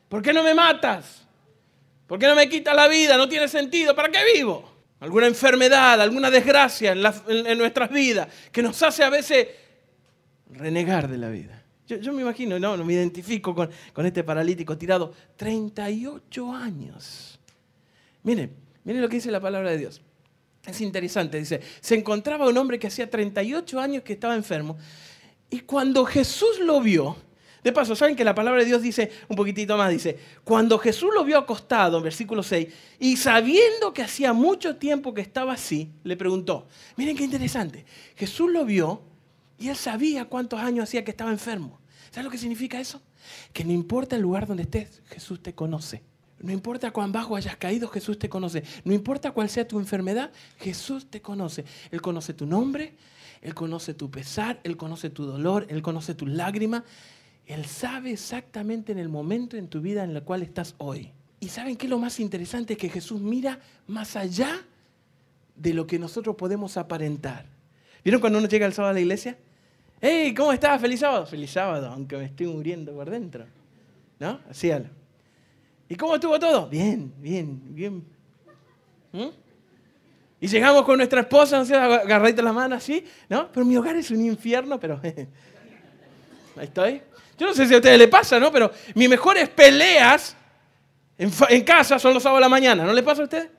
¿Por 0.09 0.23
qué 0.23 0.33
no 0.33 0.45
me 0.45 0.55
matas? 0.55 1.27
¿Por 2.07 2.21
qué 2.21 2.29
no 2.29 2.37
me 2.37 2.49
quitas 2.49 2.75
la 2.75 2.87
vida? 2.87 3.17
No 3.17 3.29
tiene 3.29 3.49
sentido. 3.49 3.97
¿Para 3.97 4.11
qué 4.11 4.21
vivo? 4.33 4.77
Alguna 5.01 5.27
enfermedad, 5.27 6.01
alguna 6.01 6.31
desgracia 6.31 6.93
en, 6.93 7.59
nuestras 7.59 7.91
vidas 7.91 8.29
que 8.53 8.63
nos 8.63 8.81
hace 8.83 9.03
a 9.03 9.11
veces 9.11 9.49
renegar 10.51 11.09
de 11.09 11.19
la 11.19 11.29
vida. 11.31 11.65
Yo, 11.87 12.13
me 12.13 12.23
imagino, 12.23 12.59
no, 12.59 12.77
no 12.77 12.85
me 12.85 12.95
identifico 12.95 13.55
con, 13.55 13.71
con 13.93 14.07
este 14.07 14.23
paralítico 14.23 14.79
tirado 14.79 15.13
38 15.37 16.53
años. 16.53 17.39
Miren, 18.23 18.66
miren 18.87 19.03
lo 19.03 19.09
que 19.11 19.17
dice 19.17 19.31
la 19.31 19.41
palabra 19.41 19.71
de 19.71 19.79
Dios. 19.79 20.01
Es 20.65 20.81
interesante, 20.81 21.39
dice, 21.39 21.61
se 21.81 21.95
encontraba 21.95 22.49
un 22.49 22.57
hombre 22.57 22.79
que 22.79 22.87
hacía 22.87 23.11
38 23.11 23.79
años 23.79 24.03
que 24.03 24.15
estaba 24.15 24.35
enfermo 24.35 24.79
y 25.51 25.61
cuando 25.61 26.05
Jesús 26.05 26.59
lo 26.61 26.81
vio, 26.81 27.17
de 27.63 27.73
paso, 27.73 27.97
¿saben 27.97 28.15
que 28.15 28.25
la 28.25 28.35
palabra 28.35 28.61
de 28.61 28.67
Dios 28.67 28.81
dice 28.81 29.11
un 29.29 29.37
poquitito 29.37 29.77
más? 29.77 29.91
Dice, 29.91 30.17
cuando 30.45 30.79
Jesús 30.79 31.11
lo 31.13 31.25
vio 31.25 31.39
acostado, 31.39 31.99
en 31.99 32.05
versículo 32.05 32.43
6, 32.43 32.69
y 33.01 33.17
sabiendo 33.17 33.93
que 33.93 34.03
hacía 34.03 34.33
mucho 34.33 34.77
tiempo 34.77 35.13
que 35.13 35.21
estaba 35.21 35.53
así, 35.53 35.91
le 36.05 36.17
preguntó, 36.17 36.67
miren 36.97 37.17
qué 37.17 37.25
interesante, 37.25 37.85
Jesús 38.15 38.51
lo 38.51 38.65
vio 38.65 39.03
y 39.59 39.69
él 39.69 39.77
sabía 39.77 40.27
cuántos 40.27 40.61
años 40.61 40.85
hacía 40.85 41.05
que 41.05 41.11
estaba 41.11 41.31
enfermo. 41.31 41.81
¿Sabes 42.11 42.25
lo 42.25 42.31
que 42.31 42.39
significa 42.39 42.81
eso? 42.81 43.03
Que 43.53 43.65
no 43.65 43.73
importa 43.73 44.17
el 44.17 44.23
lugar 44.23 44.47
donde 44.47 44.63
estés, 44.63 45.03
Jesús 45.07 45.43
te 45.43 45.55
conoce. 45.55 46.03
No 46.41 46.53
importa 46.53 46.91
cuán 46.91 47.13
bajo 47.13 47.37
hayas 47.37 47.57
caído, 47.57 47.89
Jesús 47.89 48.19
te 48.19 48.29
conoce. 48.29 48.63
No 48.85 48.93
importa 48.93 49.31
cuál 49.31 49.49
sea 49.49 49.67
tu 49.67 49.79
enfermedad, 49.79 50.31
Jesús 50.59 51.07
te 51.07 51.23
conoce. 51.23 51.65
Él 51.91 52.03
conoce 52.03 52.35
tu 52.35 52.47
nombre, 52.47 52.95
Él 53.41 53.55
conoce 53.55 53.95
tu 53.95 54.11
pesar, 54.11 54.61
Él 54.63 54.77
conoce 54.77 55.11
tu 55.11 55.25
dolor, 55.25 55.67
Él 55.71 55.83
conoce 55.83 56.15
tus 56.15 56.29
lágrimas. 56.29 56.83
Él 57.47 57.65
sabe 57.65 58.13
exactamente 58.13 58.93
en 58.93 58.99
el 58.99 59.09
momento 59.09 59.57
en 59.57 59.69
tu 59.69 59.81
vida 59.81 60.05
en 60.05 60.11
el 60.11 60.23
cual 60.23 60.43
estás 60.43 60.75
hoy. 60.79 61.13
Y 61.41 61.49
¿saben 61.49 61.77
qué 61.77 61.87
es 61.87 61.91
lo 61.91 61.99
más 61.99 62.21
interesante? 62.21 62.77
Que 62.77 62.89
Jesús 62.89 63.21
mira 63.21 63.61
más 63.87 64.17
allá 64.17 64.63
de 65.55 65.73
lo 65.73 65.87
que 65.87 65.99
nosotros 65.99 66.37
podemos 66.37 66.77
aparentar. 66.77 67.47
¿Vieron 68.05 68.21
cuando 68.21 68.39
uno 68.39 68.49
llega 68.49 68.67
el 68.67 68.73
sábado 68.73 68.91
a 68.91 68.95
la 68.95 69.01
iglesia? 69.01 69.39
¡Hey! 70.01 70.35
¿Cómo 70.35 70.53
estás? 70.53 70.81
¡Feliz 70.81 71.01
sábado! 71.01 71.25
Feliz 71.27 71.51
sábado, 71.51 71.89
aunque 71.89 72.17
me 72.17 72.27
estoy 72.27 72.47
muriendo 72.47 72.93
por 72.93 73.09
dentro. 73.09 73.47
¿No? 74.19 74.41
Así 74.51 74.71
algo. 74.71 74.91
¿Y 75.89 75.95
cómo 75.95 76.15
estuvo 76.15 76.39
todo? 76.39 76.67
Bien, 76.69 77.13
bien, 77.19 77.61
bien. 77.75 78.05
¿Mm? 79.13 79.29
Y 80.41 80.49
llegamos 80.49 80.85
con 80.85 80.99
nuestra 80.99 81.21
esposa, 81.21 81.59
no 81.59 81.65
sé, 81.65 81.75
agarradita 81.75 82.43
la 82.43 82.53
mano 82.53 82.75
así, 82.75 83.05
¿no? 83.29 83.51
Pero 83.53 83.65
mi 83.65 83.77
hogar 83.77 83.97
es 83.97 84.11
un 84.11 84.25
infierno, 84.25 84.79
pero 84.79 85.01
ahí 85.03 85.29
estoy. 86.61 87.03
Yo 87.39 87.47
no 87.47 87.55
sé 87.55 87.67
si 87.67 87.75
a 87.75 87.79
ustedes 87.79 87.99
les 87.99 88.09
pasa, 88.09 88.39
¿no? 88.39 88.53
Pero 88.53 88.71
mis 88.95 89.09
mejores 89.09 89.49
peleas 89.49 90.37
en, 91.17 91.31
en 91.49 91.65
casa 91.65 91.99
son 91.99 92.15
los 92.15 92.23
sábados 92.23 92.41
de 92.41 92.45
la 92.45 92.49
mañana, 92.49 92.85
¿no 92.85 92.93
les 92.93 93.05
pasa 93.05 93.23
a 93.23 93.25
ustedes? 93.25 93.51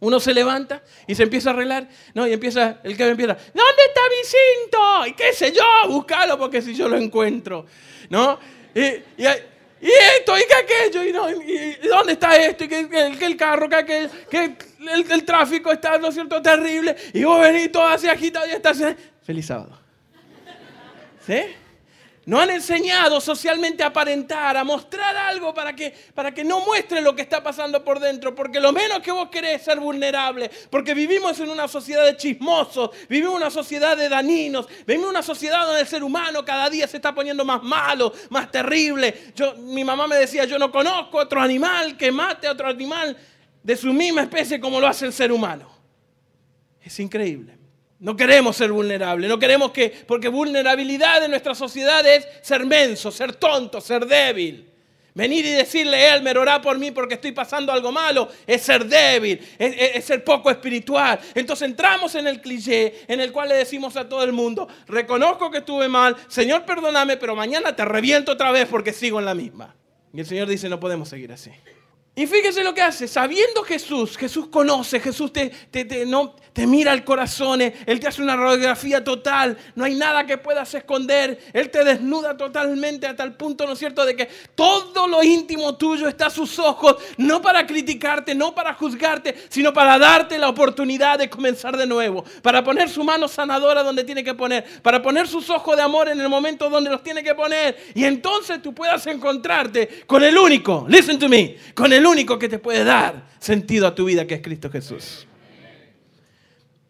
Uno 0.00 0.20
se 0.20 0.32
levanta 0.32 0.82
y 1.06 1.14
se 1.14 1.24
empieza 1.24 1.50
a 1.50 1.52
arreglar, 1.54 1.88
¿no? 2.14 2.26
Y 2.26 2.32
empieza, 2.32 2.78
el 2.84 2.96
que 2.96 3.08
empieza, 3.08 3.34
¿dónde 3.34 3.82
está 3.88 4.00
mi 4.08 4.24
cinto? 4.24 5.06
Y 5.06 5.12
qué 5.14 5.32
sé 5.32 5.52
yo, 5.52 5.64
búscalo 5.88 6.38
porque 6.38 6.62
si 6.62 6.74
yo 6.74 6.88
lo 6.88 6.96
encuentro, 6.96 7.66
¿no? 8.10 8.38
Y, 8.74 8.80
y, 9.22 9.26
y 9.80 9.90
esto, 10.18 10.36
y 10.36 10.42
que 10.46 10.54
aquello, 10.54 11.04
y, 11.04 11.12
no, 11.12 11.30
y, 11.30 11.88
dónde 11.88 12.14
está 12.14 12.36
esto, 12.36 12.64
y 12.64 12.68
que, 12.68 13.16
el 13.20 13.36
carro, 13.36 13.68
que, 13.68 13.76
aquel, 13.76 14.10
que 14.30 14.56
el, 15.10 15.24
tráfico 15.24 15.72
está, 15.72 15.98
¿no 15.98 16.08
es 16.08 16.14
cierto?, 16.14 16.42
terrible, 16.42 16.96
y 17.12 17.24
vos 17.24 17.40
venís 17.40 17.70
todo 17.70 17.86
así 17.86 18.08
agitado 18.08 18.46
y 18.46 18.50
estás... 18.50 18.82
Feliz 19.22 19.46
sábado. 19.46 19.78
¿Sí? 21.26 21.42
No 22.28 22.38
han 22.38 22.50
enseñado 22.50 23.22
socialmente 23.22 23.82
a 23.82 23.86
aparentar, 23.86 24.54
a 24.54 24.62
mostrar 24.62 25.16
algo 25.16 25.54
para 25.54 25.74
que, 25.74 25.94
para 26.12 26.30
que 26.30 26.44
no 26.44 26.60
muestre 26.60 27.00
lo 27.00 27.16
que 27.16 27.22
está 27.22 27.42
pasando 27.42 27.82
por 27.82 27.98
dentro, 27.98 28.34
porque 28.34 28.60
lo 28.60 28.70
menos 28.70 28.98
que 28.98 29.10
vos 29.10 29.30
querés 29.30 29.60
es 29.60 29.62
ser 29.62 29.80
vulnerable, 29.80 30.50
porque 30.68 30.92
vivimos 30.92 31.40
en 31.40 31.48
una 31.48 31.66
sociedad 31.66 32.04
de 32.04 32.18
chismosos, 32.18 32.90
vivimos 33.08 33.30
en 33.30 33.36
una 33.38 33.50
sociedad 33.50 33.96
de 33.96 34.10
daninos, 34.10 34.68
vivimos 34.86 35.06
en 35.06 35.10
una 35.16 35.22
sociedad 35.22 35.64
donde 35.64 35.80
el 35.80 35.86
ser 35.86 36.02
humano 36.02 36.44
cada 36.44 36.68
día 36.68 36.86
se 36.86 36.98
está 36.98 37.14
poniendo 37.14 37.46
más 37.46 37.62
malo, 37.62 38.12
más 38.28 38.50
terrible. 38.50 39.32
Yo, 39.34 39.54
mi 39.54 39.82
mamá 39.82 40.06
me 40.06 40.16
decía, 40.16 40.44
yo 40.44 40.58
no 40.58 40.70
conozco 40.70 41.16
otro 41.16 41.40
animal 41.40 41.96
que 41.96 42.12
mate 42.12 42.46
a 42.46 42.52
otro 42.52 42.68
animal 42.68 43.16
de 43.62 43.74
su 43.74 43.90
misma 43.90 44.20
especie 44.20 44.60
como 44.60 44.78
lo 44.78 44.86
hace 44.86 45.06
el 45.06 45.14
ser 45.14 45.32
humano. 45.32 45.66
Es 46.82 47.00
increíble. 47.00 47.57
No 48.00 48.16
queremos 48.16 48.56
ser 48.56 48.70
vulnerables, 48.70 49.28
no 49.28 49.38
queremos 49.38 49.72
que, 49.72 49.90
porque 50.06 50.28
vulnerabilidad 50.28 51.24
en 51.24 51.30
nuestra 51.32 51.54
sociedad 51.54 52.06
es 52.06 52.28
ser 52.42 52.64
menso, 52.64 53.10
ser 53.10 53.34
tonto, 53.34 53.80
ser 53.80 54.06
débil. 54.06 54.68
Venir 55.14 55.44
y 55.46 55.50
decirle, 55.50 56.14
Elmer, 56.14 56.38
orá 56.38 56.62
por 56.62 56.78
mí 56.78 56.92
porque 56.92 57.14
estoy 57.14 57.32
pasando 57.32 57.72
algo 57.72 57.90
malo, 57.90 58.28
es 58.46 58.62
ser 58.62 58.86
débil, 58.86 59.40
es, 59.58 60.04
ser 60.04 60.22
poco 60.22 60.48
espiritual. 60.48 61.18
Entonces 61.34 61.68
entramos 61.68 62.14
en 62.14 62.28
el 62.28 62.40
cliché 62.40 63.04
en 63.08 63.20
el 63.20 63.32
cual 63.32 63.48
le 63.48 63.56
decimos 63.56 63.96
a 63.96 64.08
todo 64.08 64.22
el 64.22 64.32
mundo, 64.32 64.68
reconozco 64.86 65.50
que 65.50 65.58
estuve 65.58 65.88
mal, 65.88 66.16
Señor, 66.28 66.64
perdóname, 66.64 67.16
pero 67.16 67.34
mañana 67.34 67.74
te 67.74 67.84
reviento 67.84 68.30
otra 68.30 68.52
vez 68.52 68.68
porque 68.68 68.92
sigo 68.92 69.18
en 69.18 69.24
la 69.24 69.34
misma. 69.34 69.74
Y 70.12 70.20
el 70.20 70.26
Señor 70.26 70.46
dice, 70.46 70.68
no 70.68 70.78
podemos 70.78 71.08
seguir 71.08 71.32
así. 71.32 71.50
Y 72.18 72.26
fíjese 72.26 72.64
lo 72.64 72.74
que 72.74 72.82
hace, 72.82 73.06
sabiendo 73.06 73.62
Jesús, 73.62 74.16
Jesús 74.16 74.48
conoce, 74.48 74.98
Jesús 74.98 75.32
te, 75.32 75.50
te, 75.70 76.04
no, 76.04 76.34
te 76.52 76.66
mira 76.66 76.90
al 76.90 77.04
corazón, 77.04 77.60
Él 77.60 78.00
te 78.00 78.08
hace 78.08 78.20
una 78.20 78.34
radiografía 78.34 79.04
total, 79.04 79.56
no 79.76 79.84
hay 79.84 79.94
nada 79.94 80.26
que 80.26 80.36
puedas 80.36 80.74
esconder, 80.74 81.38
Él 81.52 81.70
te 81.70 81.84
desnuda 81.84 82.36
totalmente 82.36 83.06
a 83.06 83.14
tal 83.14 83.36
punto, 83.36 83.66
¿no 83.68 83.74
es 83.74 83.78
cierto?, 83.78 84.04
de 84.04 84.16
que 84.16 84.28
todo 84.56 85.06
lo 85.06 85.22
íntimo 85.22 85.76
tuyo 85.76 86.08
está 86.08 86.26
a 86.26 86.30
sus 86.30 86.58
ojos, 86.58 86.96
no 87.18 87.40
para 87.40 87.64
criticarte, 87.64 88.34
no 88.34 88.52
para 88.52 88.74
juzgarte, 88.74 89.36
sino 89.48 89.72
para 89.72 89.96
darte 89.96 90.38
la 90.38 90.48
oportunidad 90.48 91.20
de 91.20 91.30
comenzar 91.30 91.76
de 91.76 91.86
nuevo, 91.86 92.24
para 92.42 92.64
poner 92.64 92.88
su 92.88 93.04
mano 93.04 93.28
sanadora 93.28 93.84
donde 93.84 94.02
tiene 94.02 94.24
que 94.24 94.34
poner, 94.34 94.64
para 94.82 95.00
poner 95.00 95.28
sus 95.28 95.48
ojos 95.50 95.76
de 95.76 95.82
amor 95.82 96.08
en 96.08 96.20
el 96.20 96.28
momento 96.28 96.68
donde 96.68 96.90
los 96.90 97.04
tiene 97.04 97.22
que 97.22 97.36
poner, 97.36 97.76
y 97.94 98.02
entonces 98.02 98.60
tú 98.60 98.74
puedas 98.74 99.06
encontrarte 99.06 100.02
con 100.04 100.24
el 100.24 100.36
único, 100.36 100.84
listen 100.88 101.16
to 101.16 101.28
me, 101.28 101.56
con 101.74 101.92
el 101.92 102.07
único 102.08 102.38
que 102.38 102.48
te 102.48 102.58
puede 102.58 102.84
dar 102.84 103.22
sentido 103.38 103.86
a 103.86 103.94
tu 103.94 104.04
vida, 104.04 104.26
que 104.26 104.34
es 104.34 104.42
Cristo 104.42 104.70
Jesús. 104.70 105.26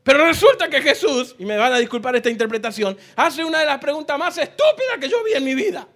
Pero 0.02 0.25
resulta 0.25 0.70
que 0.70 0.80
Jesús, 0.80 1.37
y 1.38 1.44
me 1.44 1.56
van 1.58 1.72
a 1.72 1.78
disculpar 1.78 2.16
esta 2.16 2.30
interpretación, 2.30 2.96
hace 3.14 3.44
una 3.44 3.60
de 3.60 3.66
las 3.66 3.78
preguntas 3.78 4.18
más 4.18 4.38
estúpidas 4.38 4.98
que 4.98 5.08
yo 5.08 5.22
vi 5.22 5.34
en 5.34 5.44
mi 5.44 5.54
vida. 5.54 5.87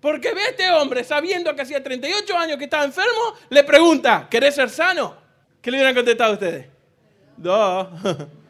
Porque 0.00 0.34
ve 0.34 0.40
a 0.40 0.48
este 0.48 0.70
hombre, 0.70 1.04
sabiendo 1.04 1.54
que 1.54 1.62
hacía 1.62 1.82
38 1.82 2.36
años 2.36 2.56
que 2.56 2.64
estaba 2.64 2.84
enfermo, 2.84 3.34
le 3.50 3.62
pregunta, 3.62 4.26
¿querés 4.30 4.54
ser 4.54 4.70
sano? 4.70 5.14
¿Qué 5.60 5.70
le 5.70 5.76
hubieran 5.76 5.94
contestado 5.94 6.32
ustedes? 6.32 6.66
No. 7.36 7.90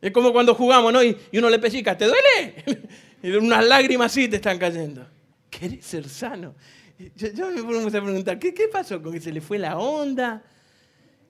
Es 0.00 0.12
como 0.12 0.32
cuando 0.32 0.54
jugamos, 0.54 0.94
¿no? 0.94 1.04
Y, 1.04 1.14
uno 1.34 1.50
le 1.50 1.58
pesica, 1.58 1.94
¿te 1.94 2.06
duele? 2.06 2.64
Y 3.22 3.32
unas 3.32 3.62
lágrimas 3.66 4.12
sí 4.12 4.28
te 4.28 4.36
están 4.36 4.56
cayendo. 4.58 5.06
¿Querés 5.50 5.84
ser 5.84 6.08
sano? 6.08 6.54
Yo, 7.16 7.50
me 7.50 7.62
pongo 7.62 7.88
a 7.88 7.90
preguntar, 7.90 8.38
¿qué, 8.38 8.52
¿qué, 8.52 8.68
pasó 8.68 9.02
con 9.02 9.12
que 9.12 9.20
se 9.20 9.32
le 9.32 9.40
fue 9.40 9.58
la 9.58 9.78
onda? 9.78 10.42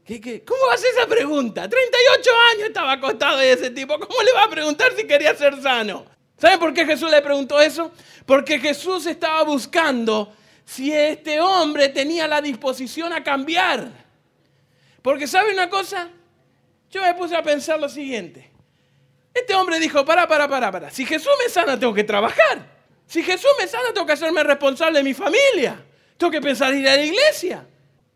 ¿Qué, 0.04 0.20
qué? 0.20 0.42
cómo 0.42 0.68
hace 0.72 0.88
esa 0.88 1.06
pregunta? 1.06 1.68
38 1.68 2.30
años 2.54 2.68
estaba 2.68 2.92
acostado 2.92 3.38
de 3.38 3.52
ese 3.52 3.70
tipo. 3.70 3.96
¿Cómo 3.96 4.22
le 4.22 4.32
va 4.32 4.44
a 4.44 4.50
preguntar 4.50 4.92
si 4.96 5.06
quería 5.06 5.32
ser 5.36 5.62
sano? 5.62 6.04
¿Saben 6.36 6.58
por 6.58 6.74
qué 6.74 6.84
Jesús 6.84 7.08
le 7.08 7.22
preguntó 7.22 7.60
eso? 7.60 7.92
Porque 8.26 8.58
Jesús 8.58 9.06
estaba 9.06 9.44
buscando 9.44 10.32
si 10.64 10.92
este 10.92 11.40
hombre 11.40 11.88
tenía 11.88 12.26
la 12.26 12.40
disposición 12.40 13.12
a 13.12 13.22
cambiar. 13.22 13.92
Porque 15.02 15.28
¿sabe 15.28 15.52
una 15.52 15.70
cosa? 15.70 16.10
Yo 16.90 17.00
me 17.02 17.14
puse 17.14 17.36
a 17.36 17.42
pensar 17.44 17.78
lo 17.78 17.88
siguiente. 17.88 18.50
Este 19.32 19.54
hombre 19.54 19.78
dijo, 19.78 20.04
para, 20.04 20.26
para, 20.26 20.48
para, 20.48 20.72
para. 20.72 20.90
Si 20.90 21.06
Jesús 21.06 21.30
me 21.40 21.48
sana, 21.48 21.78
tengo 21.78 21.94
que 21.94 22.02
trabajar. 22.02 22.79
Si 23.10 23.24
Jesús 23.24 23.50
me 23.58 23.66
sana, 23.66 23.92
tengo 23.92 24.06
que 24.06 24.12
hacerme 24.12 24.44
responsable 24.44 25.00
de 25.00 25.02
mi 25.02 25.14
familia. 25.14 25.84
Tengo 26.16 26.30
que 26.30 26.40
pensar 26.40 26.72
ir 26.72 26.88
a 26.88 26.94
la 26.94 27.02
iglesia. 27.02 27.66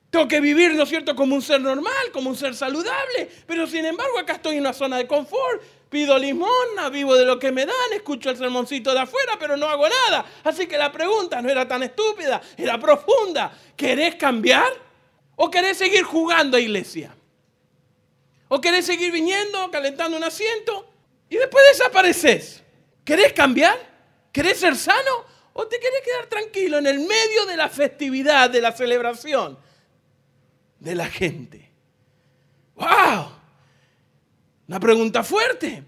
Tengo 0.08 0.28
que 0.28 0.40
vivir, 0.40 0.72
¿no 0.72 0.84
es 0.84 0.88
cierto?, 0.88 1.16
como 1.16 1.34
un 1.34 1.42
ser 1.42 1.60
normal, 1.60 2.12
como 2.12 2.30
un 2.30 2.36
ser 2.36 2.54
saludable. 2.54 3.28
Pero 3.44 3.66
sin 3.66 3.84
embargo, 3.84 4.16
acá 4.20 4.34
estoy 4.34 4.54
en 4.54 4.60
una 4.60 4.72
zona 4.72 4.98
de 4.98 5.08
confort. 5.08 5.60
Pido 5.90 6.16
limosna, 6.16 6.90
vivo 6.90 7.16
de 7.16 7.24
lo 7.24 7.40
que 7.40 7.50
me 7.50 7.66
dan, 7.66 7.92
escucho 7.92 8.30
el 8.30 8.36
sermoncito 8.36 8.94
de 8.94 9.00
afuera, 9.00 9.36
pero 9.36 9.56
no 9.56 9.66
hago 9.66 9.88
nada. 9.88 10.26
Así 10.44 10.68
que 10.68 10.78
la 10.78 10.92
pregunta 10.92 11.42
no 11.42 11.50
era 11.50 11.66
tan 11.66 11.82
estúpida, 11.82 12.40
era 12.56 12.78
profunda. 12.78 13.52
¿Querés 13.76 14.14
cambiar? 14.14 14.72
¿O 15.34 15.50
querés 15.50 15.76
seguir 15.76 16.04
jugando 16.04 16.56
a 16.56 16.60
iglesia? 16.60 17.12
¿O 18.46 18.60
querés 18.60 18.86
seguir 18.86 19.10
viniendo, 19.10 19.72
calentando 19.72 20.16
un 20.16 20.22
asiento 20.22 20.88
y 21.28 21.34
después 21.34 21.64
desapareces? 21.72 22.62
¿Querés 23.04 23.32
cambiar? 23.32 23.93
¿Querés 24.34 24.58
ser 24.58 24.74
sano? 24.74 25.24
¿O 25.52 25.68
te 25.68 25.78
querés 25.78 26.00
quedar 26.04 26.26
tranquilo 26.26 26.78
en 26.78 26.88
el 26.88 26.98
medio 26.98 27.46
de 27.46 27.56
la 27.56 27.68
festividad, 27.68 28.50
de 28.50 28.60
la 28.60 28.72
celebración 28.72 29.56
de 30.80 30.94
la 30.96 31.06
gente? 31.06 31.70
¡Wow! 32.74 33.30
Una 34.66 34.80
pregunta 34.80 35.22
fuerte. 35.22 35.84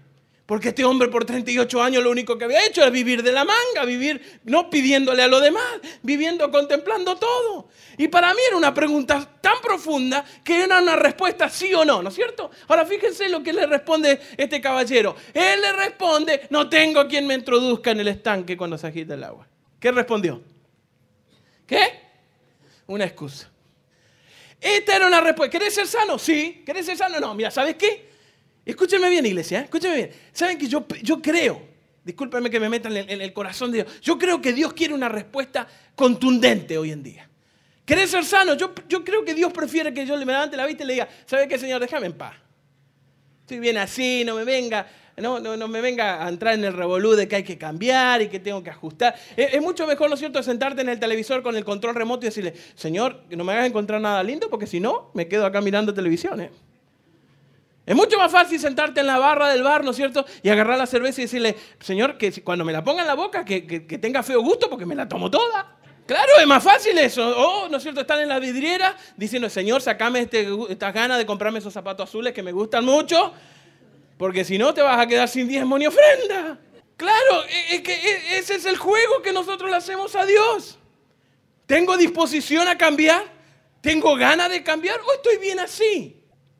Porque 0.47 0.69
este 0.69 0.85
hombre 0.85 1.09
por 1.09 1.25
38 1.25 1.83
años 1.83 2.01
lo 2.01 2.09
único 2.09 2.37
que 2.37 2.45
había 2.45 2.65
hecho 2.65 2.81
es 2.81 2.89
vivir 2.89 3.21
de 3.21 3.33
la 3.33 3.43
manga, 3.43 3.83
vivir 3.85 4.39
no 4.45 4.69
pidiéndole 4.69 5.21
a 5.21 5.27
lo 5.27 5.41
demás, 5.41 5.61
viviendo 6.01 6.49
contemplando 6.49 7.17
todo. 7.17 7.67
Y 7.97 8.07
para 8.07 8.33
mí 8.33 8.39
era 8.47 8.55
una 8.55 8.73
pregunta 8.73 9.29
tan 9.41 9.59
profunda 9.61 10.23
que 10.45 10.63
era 10.63 10.81
una 10.81 10.95
respuesta 10.95 11.49
sí 11.49 11.73
o 11.73 11.83
no, 11.83 12.01
¿no 12.01 12.07
es 12.07 12.15
cierto? 12.15 12.49
Ahora 12.69 12.85
fíjense 12.85 13.27
lo 13.27 13.43
que 13.43 13.51
le 13.51 13.65
responde 13.65 14.21
este 14.37 14.61
caballero. 14.61 15.17
Él 15.33 15.59
le 15.59 15.73
responde, 15.73 16.47
no 16.49 16.69
tengo 16.69 17.05
quien 17.09 17.27
me 17.27 17.33
introduzca 17.33 17.91
en 17.91 17.99
el 17.99 18.07
estanque 18.07 18.55
cuando 18.55 18.77
se 18.77 18.87
agita 18.87 19.15
el 19.15 19.25
agua. 19.25 19.45
¿Qué 19.81 19.91
respondió? 19.91 20.41
¿Qué? 21.67 22.07
Una 22.87 23.03
excusa. 23.03 23.51
Esta 24.61 24.95
era 24.95 25.07
una 25.07 25.19
respuesta. 25.19 25.59
¿Querés 25.59 25.75
ser 25.75 25.87
sano? 25.87 26.17
Sí. 26.17 26.63
¿Querés 26.65 26.85
ser 26.85 26.95
sano? 26.95 27.19
No. 27.19 27.35
Mira, 27.35 27.51
¿sabes 27.51 27.75
qué? 27.75 28.06
Escúcheme 28.67 29.09
bien, 29.09 29.25
iglesia, 29.25 29.61
¿eh? 29.61 29.63
escúcheme 29.63 29.95
bien. 29.95 30.11
¿Saben 30.33 30.57
que 30.57 30.67
yo, 30.67 30.85
yo 31.01 31.21
creo, 31.21 31.61
discúlpenme 32.03 32.49
que 32.49 32.59
me 32.59 32.67
metan 32.67 32.97
en, 32.97 33.21
el 33.21 33.31
corazón 33.31 33.71
de 33.71 33.83
Dios, 33.83 34.01
yo 34.01 34.19
creo 34.19 34.41
que 34.41 34.51
Dios 34.51 34.73
quiere 34.73 34.93
una 34.93 35.07
respuesta 35.07 35.65
contundente 35.95 36.77
hoy 36.77 36.91
en 36.91 37.01
día. 37.01 37.29
¿Querés 37.85 38.11
ser 38.11 38.25
sano? 38.25 38.55
Yo, 38.55 38.75
yo 38.89 39.05
creo 39.05 39.23
que 39.23 39.33
Dios 39.33 39.53
prefiere 39.53 39.93
que 39.93 40.05
yo 40.05 40.17
le 40.17 40.25
levante 40.25 40.57
la 40.57 40.65
vista 40.65 40.83
y 40.83 40.87
le 40.87 40.93
diga, 40.93 41.07
¿sabe 41.25 41.47
qué, 41.47 41.57
Señor? 41.57 41.79
Déjame 41.79 42.07
en 42.07 42.13
paz. 42.13 42.35
Estoy 43.43 43.59
bien 43.59 43.77
así, 43.77 44.23
no 44.25 44.35
me 44.35 44.43
venga, 44.43 44.85
no, 45.15 45.39
no, 45.39 45.55
no 45.55 45.69
me 45.69 45.79
venga 45.79 46.25
a 46.25 46.27
entrar 46.27 46.53
en 46.53 46.65
el 46.65 46.73
revolú 46.73 47.13
de 47.13 47.25
que 47.29 47.37
hay 47.37 47.43
que 47.43 47.57
cambiar 47.57 48.21
y 48.21 48.27
que 48.27 48.41
tengo 48.41 48.61
que 48.61 48.69
ajustar. 48.69 49.15
Es, 49.37 49.53
es, 49.53 49.61
mucho 49.61 49.87
mejor, 49.87 50.09
¿no 50.09 50.15
es 50.15 50.19
cierto?, 50.19 50.43
sentarte 50.43 50.81
en 50.81 50.89
el 50.89 50.99
televisor 50.99 51.41
con 51.41 51.55
el 51.55 51.63
control 51.63 51.95
remoto 51.95 52.25
y 52.25 52.27
decirle, 52.27 52.53
Señor, 52.75 53.23
no 53.29 53.45
me 53.45 53.53
hagas 53.53 53.67
encontrar 53.67 54.01
nada 54.01 54.21
lindo 54.23 54.49
porque 54.49 54.67
si 54.67 54.81
no, 54.81 55.09
me 55.13 55.29
quedo 55.29 55.45
acá 55.45 55.61
mirando 55.61 55.93
televisión. 55.93 56.41
¿eh? 56.41 56.51
Es 57.87 57.95
mucho 57.95 58.17
más 58.17 58.29
fácil 58.29 58.59
sentarte 58.59 58.99
en 58.99 59.07
la 59.07 59.17
barra 59.17 59.47
del 59.47 59.63
bar, 59.63 59.81
¿no 59.81 59.91
es 59.91 59.95
cierto? 59.95 60.25
Y 60.43 60.49
agarrar 60.49 60.77
la 60.77 60.85
cerveza 60.85 61.21
y 61.21 61.23
decirle, 61.23 61.55
Señor, 61.79 62.17
que 62.17 62.43
cuando 62.43 62.65
me 62.65 62.73
la 62.73 62.83
ponga 62.83 62.99
en 63.01 63.07
la 63.07 63.13
boca, 63.13 63.45
que, 63.45 63.61
tenga 64.01 64.21
feo 64.23 64.41
gusto 64.41 64.69
porque 64.69 64.85
me 64.85 64.93
la 64.93 65.07
tomo 65.07 65.31
toda. 65.31 65.77
Claro, 66.05 66.33
es 66.37 66.45
más 66.45 66.61
fácil 66.61 66.97
eso. 66.97 67.25
O, 67.25 67.69
¿no 67.69 67.77
es 67.77 67.83
cierto? 67.83 68.01
Están 68.01 68.19
en 68.19 68.27
la 68.27 68.39
vidriera 68.39 68.93
diciendo, 69.15 69.49
Señor, 69.49 69.81
sacame 69.81 70.19
este, 70.19 70.49
estas 70.67 70.93
ganas 70.93 71.17
de 71.17 71.25
comprarme 71.25 71.59
esos 71.59 71.71
zapatos 71.71 72.09
azules 72.09 72.33
que 72.33 72.43
me 72.43 72.51
gustan 72.51 72.83
mucho, 72.83 73.31
porque 74.17 74.43
si 74.43 74.57
no 74.57 74.73
te 74.73 74.81
vas 74.81 74.99
a 74.99 75.07
quedar 75.07 75.29
sin 75.29 75.47
diezmo 75.47 75.77
ni 75.77 75.87
ofrenda. 75.87 76.59
Claro, 76.97 77.45
e, 77.45 77.75
es 77.75 77.81
que 77.83 77.93
e, 77.93 78.37
ese 78.37 78.55
es 78.55 78.65
el 78.65 78.75
juego 78.75 79.21
que 79.21 79.31
nosotros 79.31 79.69
le 79.69 79.77
hacemos 79.77 80.13
a 80.17 80.25
Dios. 80.25 80.77
¿Tengo 81.65 81.95
disposición 81.95 82.67
a 82.67 82.77
cambiar? 82.77 83.23
¿Tengo 83.79 84.13
ganas 84.17 84.49
de 84.49 84.61
cambiar 84.61 84.99
o 84.99 85.13
estoy 85.13 85.37
bien 85.37 85.61
así? 85.61 86.16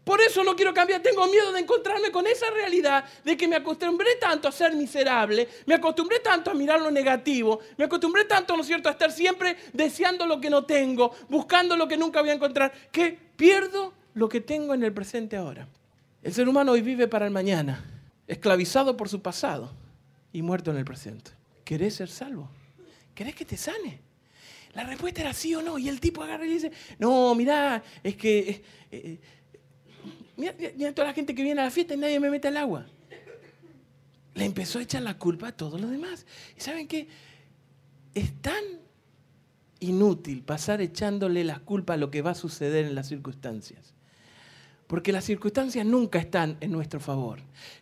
Por 0.08 0.22
eso 0.22 0.42
no 0.42 0.56
quiero 0.56 0.74
cambiar. 0.74 1.02
Tengo 1.02 1.28
miedo 1.28 1.52
de 1.52 1.60
encontrarme 1.60 2.12
con 2.12 2.26
esa 2.28 2.50
realidad 2.50 3.04
de 3.26 3.36
que 3.36 3.46
me 3.46 3.58
acostumbré 3.58 4.16
tanto 4.16 4.48
a 4.48 4.54
ser 4.54 4.74
miserable, 4.74 5.50
me 5.66 5.76
acostumbré 5.76 6.22
tanto 6.22 6.50
a 6.50 6.54
mirar 6.54 6.82
lo 6.82 6.90
negativo, 6.90 7.60
me 7.76 7.84
acostumbré 7.84 8.24
tanto, 8.24 8.56
¿no 8.56 8.62
es 8.62 8.68
cierto?, 8.68 8.88
a 8.88 8.94
estar 8.94 9.12
siempre 9.12 9.58
deseando 9.74 10.26
lo 10.26 10.40
que 10.40 10.50
no 10.50 10.64
tengo, 10.64 11.14
buscando 11.28 11.76
lo 11.76 11.90
que 11.90 11.98
nunca 11.98 12.22
voy 12.22 12.30
a 12.30 12.36
encontrar, 12.36 12.72
que 12.90 13.20
pierdo 13.36 13.94
lo 14.14 14.30
que 14.30 14.40
tengo 14.40 14.74
en 14.74 14.84
el 14.84 14.94
presente 14.94 15.36
ahora. 15.36 15.68
El 16.24 16.34
ser 16.34 16.48
humano 16.48 16.72
hoy 16.72 16.82
vive 16.82 17.10
para 17.10 17.26
el 17.26 17.32
mañana, 17.32 17.84
esclavizado 18.28 18.96
por 18.96 19.10
su 19.10 19.22
pasado 19.22 19.74
y 20.32 20.42
muerto 20.42 20.72
en 20.72 20.78
el 20.78 20.86
presente. 20.86 21.32
¿Querés 21.66 21.96
ser 21.96 22.08
salvo? 22.08 22.50
¿Querés 23.14 23.36
que 23.36 23.44
te 23.44 23.58
sane? 23.58 24.00
La 24.74 24.84
respuesta 24.84 25.20
era 25.20 25.34
sí 25.34 25.54
o 25.54 25.62
no. 25.62 25.78
Y 25.78 25.90
el 25.90 26.00
tipo 26.00 26.24
agarra 26.24 26.46
y 26.46 26.50
dice, 26.50 26.72
no, 26.98 27.36
mirá, 27.36 27.84
es 28.02 28.16
que... 28.16 28.40
Eh, 28.40 28.64
eh, 28.92 29.20
Mira, 30.38 30.54
toda 30.94 31.08
la 31.08 31.14
gente 31.14 31.34
que 31.34 31.44
viene 31.44 31.60
a 31.62 31.66
la 31.66 31.72
fiesta 31.72 31.96
y 31.96 31.98
nadie 31.98 32.20
me 32.20 32.30
mete 32.30 32.48
al 32.48 32.58
agua. 32.58 32.86
Le 34.36 34.46
empezó 34.46 34.78
a 34.78 34.84
echar 34.84 35.02
la 35.02 35.18
culpa 35.18 35.48
a 35.48 35.52
todos 35.52 35.82
los 35.82 35.90
demás. 35.90 36.28
¿Y 36.56 36.62
saben 36.62 36.88
qué? 36.88 37.08
Es 38.14 38.40
tan 38.40 38.64
inútil 39.80 40.44
pasar 40.44 40.80
echándole 40.82 41.44
las 41.44 41.60
culpas 41.60 41.96
a 41.96 41.98
lo 41.98 42.12
que 42.12 42.22
va 42.22 42.32
a 42.32 42.36
suceder 42.36 42.86
en 42.86 42.94
las 42.94 43.08
circunstancias. 43.08 43.97
Porque 44.88 45.12
las 45.12 45.26
circunstancias 45.26 45.86
nunca 45.86 46.18
están 46.18 46.56
en 46.62 46.72
nuestro 46.72 47.02
favor. 47.02 47.40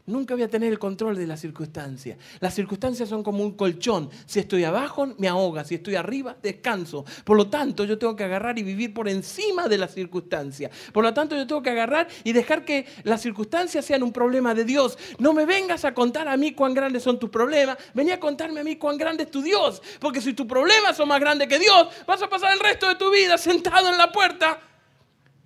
Nunca 0.07 0.33
voy 0.33 0.41
a 0.41 0.49
tener 0.49 0.71
el 0.71 0.79
control 0.79 1.15
de 1.15 1.27
las 1.27 1.39
circunstancias. 1.39 2.17
Las 2.39 2.55
circunstancias 2.55 3.07
son 3.07 3.21
como 3.21 3.43
un 3.43 3.51
colchón. 3.51 4.09
Si 4.25 4.39
estoy 4.39 4.63
abajo, 4.63 5.13
me 5.19 5.27
ahoga. 5.27 5.63
Si 5.63 5.75
estoy 5.75 5.95
arriba, 5.95 6.35
descanso. 6.41 7.05
Por 7.23 7.37
lo 7.37 7.47
tanto, 7.47 7.83
yo 7.83 7.99
tengo 7.99 8.15
que 8.15 8.23
agarrar 8.23 8.57
y 8.57 8.63
vivir 8.63 8.91
por 8.91 9.07
encima 9.07 9.67
de 9.67 9.77
las 9.77 9.93
circunstancias. 9.93 10.71
Por 10.91 11.03
lo 11.03 11.13
tanto, 11.13 11.35
yo 11.35 11.45
tengo 11.45 11.61
que 11.61 11.69
agarrar 11.69 12.07
y 12.23 12.33
dejar 12.33 12.65
que 12.65 12.87
las 13.03 13.21
circunstancias 13.21 13.85
sean 13.85 14.01
un 14.01 14.11
problema 14.11 14.55
de 14.55 14.65
Dios. 14.65 14.97
No 15.19 15.31
me 15.33 15.45
vengas 15.45 15.85
a 15.85 15.93
contar 15.93 16.27
a 16.27 16.37
mí 16.37 16.53
cuán 16.53 16.73
grandes 16.73 17.03
son 17.03 17.19
tus 17.19 17.29
problemas. 17.29 17.77
Vení 17.93 18.11
a 18.11 18.19
contarme 18.19 18.61
a 18.61 18.63
mí 18.63 18.77
cuán 18.77 18.97
grande 18.97 19.25
es 19.25 19.31
tu 19.31 19.43
Dios. 19.43 19.79
Porque 19.99 20.21
si 20.21 20.33
tus 20.33 20.47
problemas 20.47 20.97
son 20.97 21.07
más 21.07 21.19
grandes 21.19 21.47
que 21.47 21.59
Dios, 21.59 21.87
vas 22.07 22.21
a 22.23 22.27
pasar 22.27 22.51
el 22.51 22.59
resto 22.59 22.87
de 22.87 22.95
tu 22.95 23.11
vida 23.11 23.37
sentado 23.37 23.89
en 23.89 23.97
la 23.99 24.11
puerta 24.11 24.59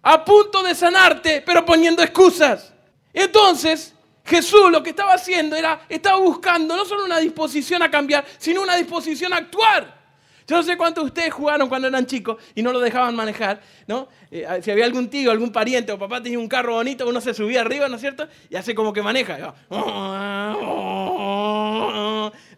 a 0.01 0.23
punto 0.23 0.63
de 0.63 0.75
sanarte, 0.75 1.41
pero 1.45 1.65
poniendo 1.65 2.01
excusas. 2.01 2.73
Entonces, 3.13 3.93
Jesús 4.25 4.71
lo 4.71 4.83
que 4.83 4.91
estaba 4.91 5.13
haciendo 5.13 5.55
era, 5.55 5.81
estaba 5.89 6.17
buscando 6.17 6.75
no 6.75 6.85
solo 6.85 7.05
una 7.05 7.19
disposición 7.19 7.81
a 7.81 7.91
cambiar, 7.91 8.25
sino 8.37 8.61
una 8.61 8.75
disposición 8.75 9.33
a 9.33 9.37
actuar. 9.37 9.98
Yo 10.49 10.55
no 10.55 10.63
sé 10.63 10.75
cuántos 10.77 11.03
de 11.03 11.07
ustedes 11.09 11.31
jugaron 11.31 11.69
cuando 11.69 11.87
eran 11.87 12.07
chicos 12.07 12.37
y 12.55 12.63
no 12.63 12.73
lo 12.73 12.79
dejaban 12.79 13.15
manejar, 13.15 13.61
¿no? 13.85 14.07
Eh, 14.31 14.47
si 14.63 14.71
había 14.71 14.85
algún 14.85 15.07
tío, 15.07 15.29
algún 15.29 15.51
pariente 15.51 15.91
o 15.91 15.99
papá 15.99 16.23
tenía 16.23 16.39
un 16.39 16.47
carro 16.47 16.73
bonito, 16.73 17.07
uno 17.07 17.21
se 17.21 17.35
subía 17.35 17.61
arriba, 17.61 17.87
¿no 17.87 17.97
es 17.97 18.01
cierto? 18.01 18.27
Y 18.49 18.55
hace 18.55 18.73
como 18.73 18.91
que 18.91 19.03
maneja, 19.03 19.53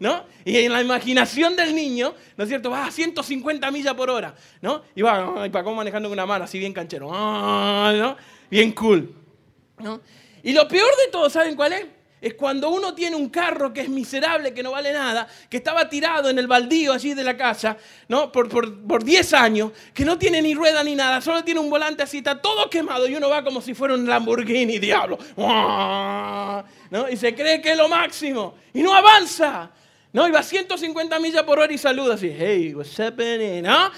¿no? 0.00 0.24
Y 0.42 0.56
en 0.56 0.72
la 0.72 0.80
imaginación 0.80 1.54
del 1.54 1.74
niño, 1.74 2.14
¿no 2.38 2.44
es 2.44 2.48
cierto? 2.48 2.70
Va 2.70 2.86
a 2.86 2.90
150 2.90 3.70
millas 3.70 3.92
por 3.92 4.08
hora, 4.08 4.34
¿no? 4.62 4.84
Y 4.94 5.02
va, 5.02 5.46
y 5.46 5.50
para 5.50 5.62
cómo 5.62 5.76
manejando 5.76 6.08
con 6.08 6.16
una 6.16 6.24
mano, 6.24 6.44
así 6.44 6.58
bien 6.58 6.72
canchero, 6.72 7.10
¿no? 7.10 8.16
Bien 8.50 8.72
cool, 8.72 9.14
¿no? 9.80 10.00
Y 10.42 10.54
lo 10.54 10.66
peor 10.66 10.90
de 11.04 11.12
todo, 11.12 11.28
¿saben 11.28 11.54
cuál 11.54 11.74
es? 11.74 11.86
Es 12.22 12.34
cuando 12.34 12.70
uno 12.70 12.94
tiene 12.94 13.16
un 13.16 13.28
carro 13.28 13.72
que 13.72 13.80
es 13.80 13.88
miserable, 13.88 14.54
que 14.54 14.62
no 14.62 14.70
vale 14.70 14.92
nada, 14.92 15.26
que 15.50 15.56
estaba 15.56 15.88
tirado 15.88 16.30
en 16.30 16.38
el 16.38 16.46
baldío 16.46 16.92
allí 16.92 17.14
de 17.14 17.24
la 17.24 17.36
casa, 17.36 17.76
¿no? 18.06 18.30
Por, 18.30 18.48
por, 18.48 19.02
10 19.02 19.32
años, 19.34 19.72
que 19.92 20.04
no 20.04 20.16
tiene 20.16 20.40
ni 20.40 20.54
rueda 20.54 20.84
ni 20.84 20.94
nada, 20.94 21.20
solo 21.20 21.42
tiene 21.42 21.58
un 21.58 21.68
volante 21.68 22.04
así, 22.04 22.18
está 22.18 22.40
todo 22.40 22.70
quemado 22.70 23.08
y 23.08 23.16
uno 23.16 23.28
va 23.28 23.42
como 23.42 23.60
si 23.60 23.74
fuera 23.74 23.94
un 23.94 24.06
Lamborghini, 24.06 24.78
diablo. 24.78 25.18
¿no? 25.36 27.08
Y 27.10 27.16
se 27.16 27.34
cree 27.34 27.60
que 27.60 27.72
es 27.72 27.76
lo 27.76 27.88
máximo 27.88 28.54
y 28.72 28.82
no 28.82 28.94
avanza. 28.94 29.70
¿no? 30.12 30.28
Y 30.28 30.30
va 30.30 30.40
a 30.40 30.44
150 30.44 31.18
millas 31.18 31.42
por 31.42 31.58
hora 31.58 31.72
y 31.72 31.78
saluda 31.78 32.14
así, 32.14 32.32
hey, 32.38 32.72
what's 32.74 32.98
happening? 33.00 33.62
¿no? 33.62 33.90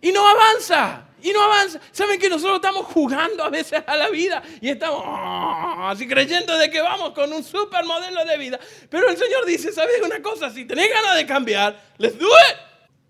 Y 0.00 0.12
no 0.12 0.24
avanza 0.24 1.08
y 1.26 1.32
no 1.32 1.42
avanza. 1.42 1.80
¿Saben 1.90 2.20
que 2.20 2.28
nosotros 2.28 2.56
estamos 2.56 2.86
jugando 2.86 3.42
a 3.42 3.50
veces 3.50 3.82
a 3.84 3.96
la 3.96 4.08
vida 4.10 4.40
y 4.60 4.68
estamos 4.68 5.02
ah, 5.04 5.90
así 5.90 6.06
creyendo 6.06 6.56
de 6.56 6.70
que 6.70 6.80
vamos 6.80 7.10
con 7.10 7.32
un 7.32 7.42
super 7.42 7.84
modelo 7.84 8.24
de 8.24 8.38
vida? 8.38 8.60
Pero 8.88 9.08
el 9.08 9.16
Señor 9.16 9.44
dice, 9.44 9.72
¿sabes 9.72 10.00
una 10.04 10.22
cosa? 10.22 10.50
Si 10.50 10.64
tenés 10.64 10.88
ganas 10.88 11.16
de 11.16 11.26
cambiar, 11.26 11.76
let's 11.98 12.16
do 12.16 12.28
it. 12.28 12.56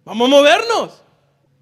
Vamos 0.04 0.28
a 0.28 0.30
movernos. 0.30 1.02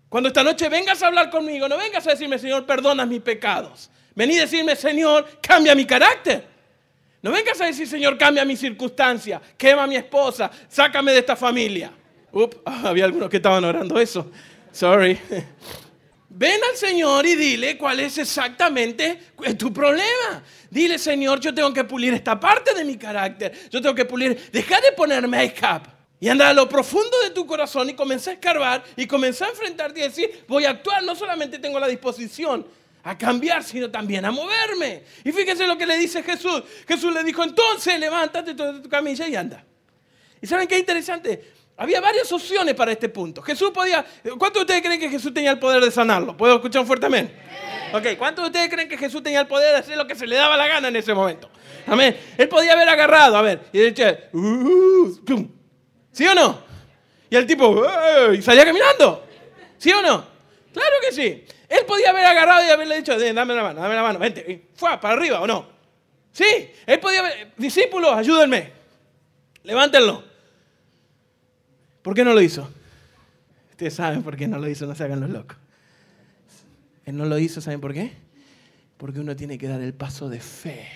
Cuando 0.09 0.29
esta 0.29 0.45
noche 0.45 0.69
vengas 0.69 1.03
a 1.03 1.09
hablar 1.09 1.29
conmigo, 1.29 1.69
no 1.69 1.77
vengas 1.77 2.07
a 2.07 2.11
decirme, 2.11 2.39
Señor, 2.39 2.65
perdona 2.65 3.05
mis 3.05 3.21
pecados. 3.21 3.91
Vení 4.15 4.39
a 4.39 4.43
decirme, 4.43 4.77
Señor, 4.77 5.41
cambia 5.43 5.75
mi 5.75 5.85
carácter. 5.85 6.47
No 7.21 7.33
vengas 7.33 7.61
a 7.61 7.65
decir, 7.65 7.89
Señor, 7.89 8.17
cambia 8.17 8.45
mi 8.45 8.55
circunstancia, 8.55 9.43
quema 9.59 9.83
a 9.83 9.87
mi 9.89 9.97
esposa, 9.97 10.49
sácame 10.69 11.11
de 11.11 11.19
esta 11.19 11.35
familia. 11.35 11.91
Había 12.65 13.07
algunos 13.07 13.29
que 13.29 13.39
estaban 13.39 13.65
orando 13.65 13.99
eso. 13.99 14.31
Sorry. 14.71 15.19
Ven 16.37 16.61
al 16.69 16.77
Señor 16.77 17.25
y 17.27 17.37
dile 17.37 17.79
cuál 17.79 18.01
es 18.01 18.19
exactamente 18.19 19.21
tu 19.57 19.73
problema. 19.73 20.43
Dile, 20.69 20.99
Señor, 20.99 21.39
yo 21.39 21.55
tengo 21.55 21.73
que 21.73 21.85
pulir 21.85 22.13
esta 22.13 22.41
parte 22.41 22.75
de 22.75 22.85
mi 22.85 22.97
carácter. 22.97 23.53
Yo 23.71 23.81
tengo 23.81 23.95
que 23.95 24.05
pulir. 24.05 24.51
Deja 24.51 24.81
de 24.81 24.91
poner 24.93 25.29
make-up. 25.29 25.83
Y 26.19 26.29
anda 26.29 26.49
a 26.49 26.53
lo 26.53 26.69
profundo 26.69 27.21
de 27.23 27.31
tu 27.31 27.47
corazón 27.47 27.89
y 27.91 27.95
comienza 27.95 28.33
a 28.33 28.35
escarbar 28.35 28.83
y 28.97 29.07
comienza 29.07 29.47
a 29.47 29.51
enfrentarte 29.51 30.01
y 30.01 30.03
decir, 30.03 30.45
voy 30.49 30.65
a 30.65 30.71
actuar, 30.71 31.05
no 31.05 31.15
solamente 31.15 31.61
tengo 31.61 31.79
la 31.79 31.87
disposición 31.87 32.67
a 33.05 33.17
cambiar, 33.17 33.63
sino 33.63 33.89
también 33.89 34.25
a 34.25 34.33
moverme. 34.33 35.05
Y 35.23 35.31
fíjense 35.31 35.69
lo 35.69 35.79
que 35.79 35.87
le 35.87 35.97
dice 35.99 36.21
Jesús. 36.25 36.65
Jesús 36.89 37.15
le 37.15 37.23
dijo, 37.23 37.45
entonces 37.45 38.01
levántate 38.01 38.55
de 38.55 38.81
tu 38.81 38.89
camilla 38.89 39.29
y 39.29 39.37
anda. 39.37 39.65
¿Y 40.43 40.49
saben 40.49 40.67
qué 40.67 40.79
interesante? 40.79 41.53
Había 41.77 42.01
varias 42.01 42.31
opciones 42.31 42.75
para 42.75 42.93
este 42.93 43.09
punto. 43.09 43.43
Jesús 43.43 43.71
podía... 43.71 44.05
¿Cuántos 44.39 44.61
de 44.61 44.61
ustedes 44.61 44.83
creen 44.83 45.01
que 45.01 45.09
Jesús 45.09 45.35
tenía 45.35 45.51
el 45.51 45.59
poder 45.59 45.83
de 45.83 45.91
sanarlo? 45.91 46.37
¿Puedo 46.37 46.55
escuchar 46.55 46.83
un 46.83 46.87
fuerte 46.87 47.07
amén? 47.07 47.35
Ok, 47.93 48.17
¿cuántos 48.17 48.45
de 48.45 48.51
ustedes 48.51 48.71
creen 48.71 48.89
que 48.89 48.97
Jesús 48.97 49.23
tenía 49.23 49.41
el 49.41 49.47
poder 49.47 49.73
de 49.73 49.79
hacer 49.79 49.97
lo 49.97 50.07
que 50.07 50.15
se 50.15 50.27
le 50.27 50.37
daba 50.37 50.57
la 50.57 50.69
gana 50.69 50.89
en 50.89 50.97
ese 50.97 51.13
momento? 51.15 51.51
Amén. 51.87 52.17
Él 52.39 52.49
podía 52.49 52.73
haber 52.73 52.89
agarrado, 52.89 53.37
a 53.37 53.43
ver, 53.43 53.61
y 53.73 53.79
dicho, 53.79 54.05
uh, 54.33 55.47
¿sí 56.13 56.27
o 56.27 56.35
no? 56.35 56.63
Y 57.29 57.37
el 57.37 57.47
tipo, 57.47 57.85
y 58.33 58.41
salía 58.41 58.65
caminando. 58.65 59.27
¿Sí 59.77 59.93
o 59.93 60.01
no? 60.01 60.25
Claro 60.73 60.97
que 61.05 61.13
sí. 61.13 61.45
Él 61.69 61.85
podía 61.87 62.11
haber 62.11 62.25
agarrado 62.25 62.67
y 62.67 62.71
haberle 62.71 62.97
dicho, 62.97 63.19
dame 63.19 63.55
la 63.55 63.63
mano, 63.63 63.81
dame 63.81 63.95
la 63.95 64.03
mano, 64.03 64.19
vente, 64.19 64.69
fue 64.75 64.99
para 65.01 65.15
arriba 65.15 65.41
o 65.41 65.47
no. 65.47 65.67
Sí, 66.33 66.73
él 66.87 67.01
podía 67.01 67.21
haber, 67.21 67.53
discípulos, 67.57 68.17
ayúdenme, 68.17 68.73
levántenlo. 69.65 70.34
¿Por 72.05 72.15
qué 72.15 72.23
no 72.23 72.35
lo 72.35 72.43
hizo? 72.43 72.69
Ustedes 73.71 73.95
saben 73.95 74.23
por 74.23 74.37
qué 74.37 74.47
no 74.47 74.59
lo 74.59 74.69
hizo, 74.69 74.87
no 74.87 74.95
se 74.95 75.05
hagan 75.05 75.21
los 75.21 75.31
locos. 75.31 75.57
Él 77.07 77.17
no 77.17 77.25
lo 77.25 77.39
hizo, 77.39 77.63
¿saben 77.63 77.81
por 77.81 77.95
qué? 77.95 78.13
Porque 78.99 79.21
uno 79.21 79.35
tiene 79.35 79.57
que 79.57 79.69
dar 79.69 79.81
el 79.81 79.95
paso 79.95 80.29
de 80.29 80.39
fe, 80.39 80.87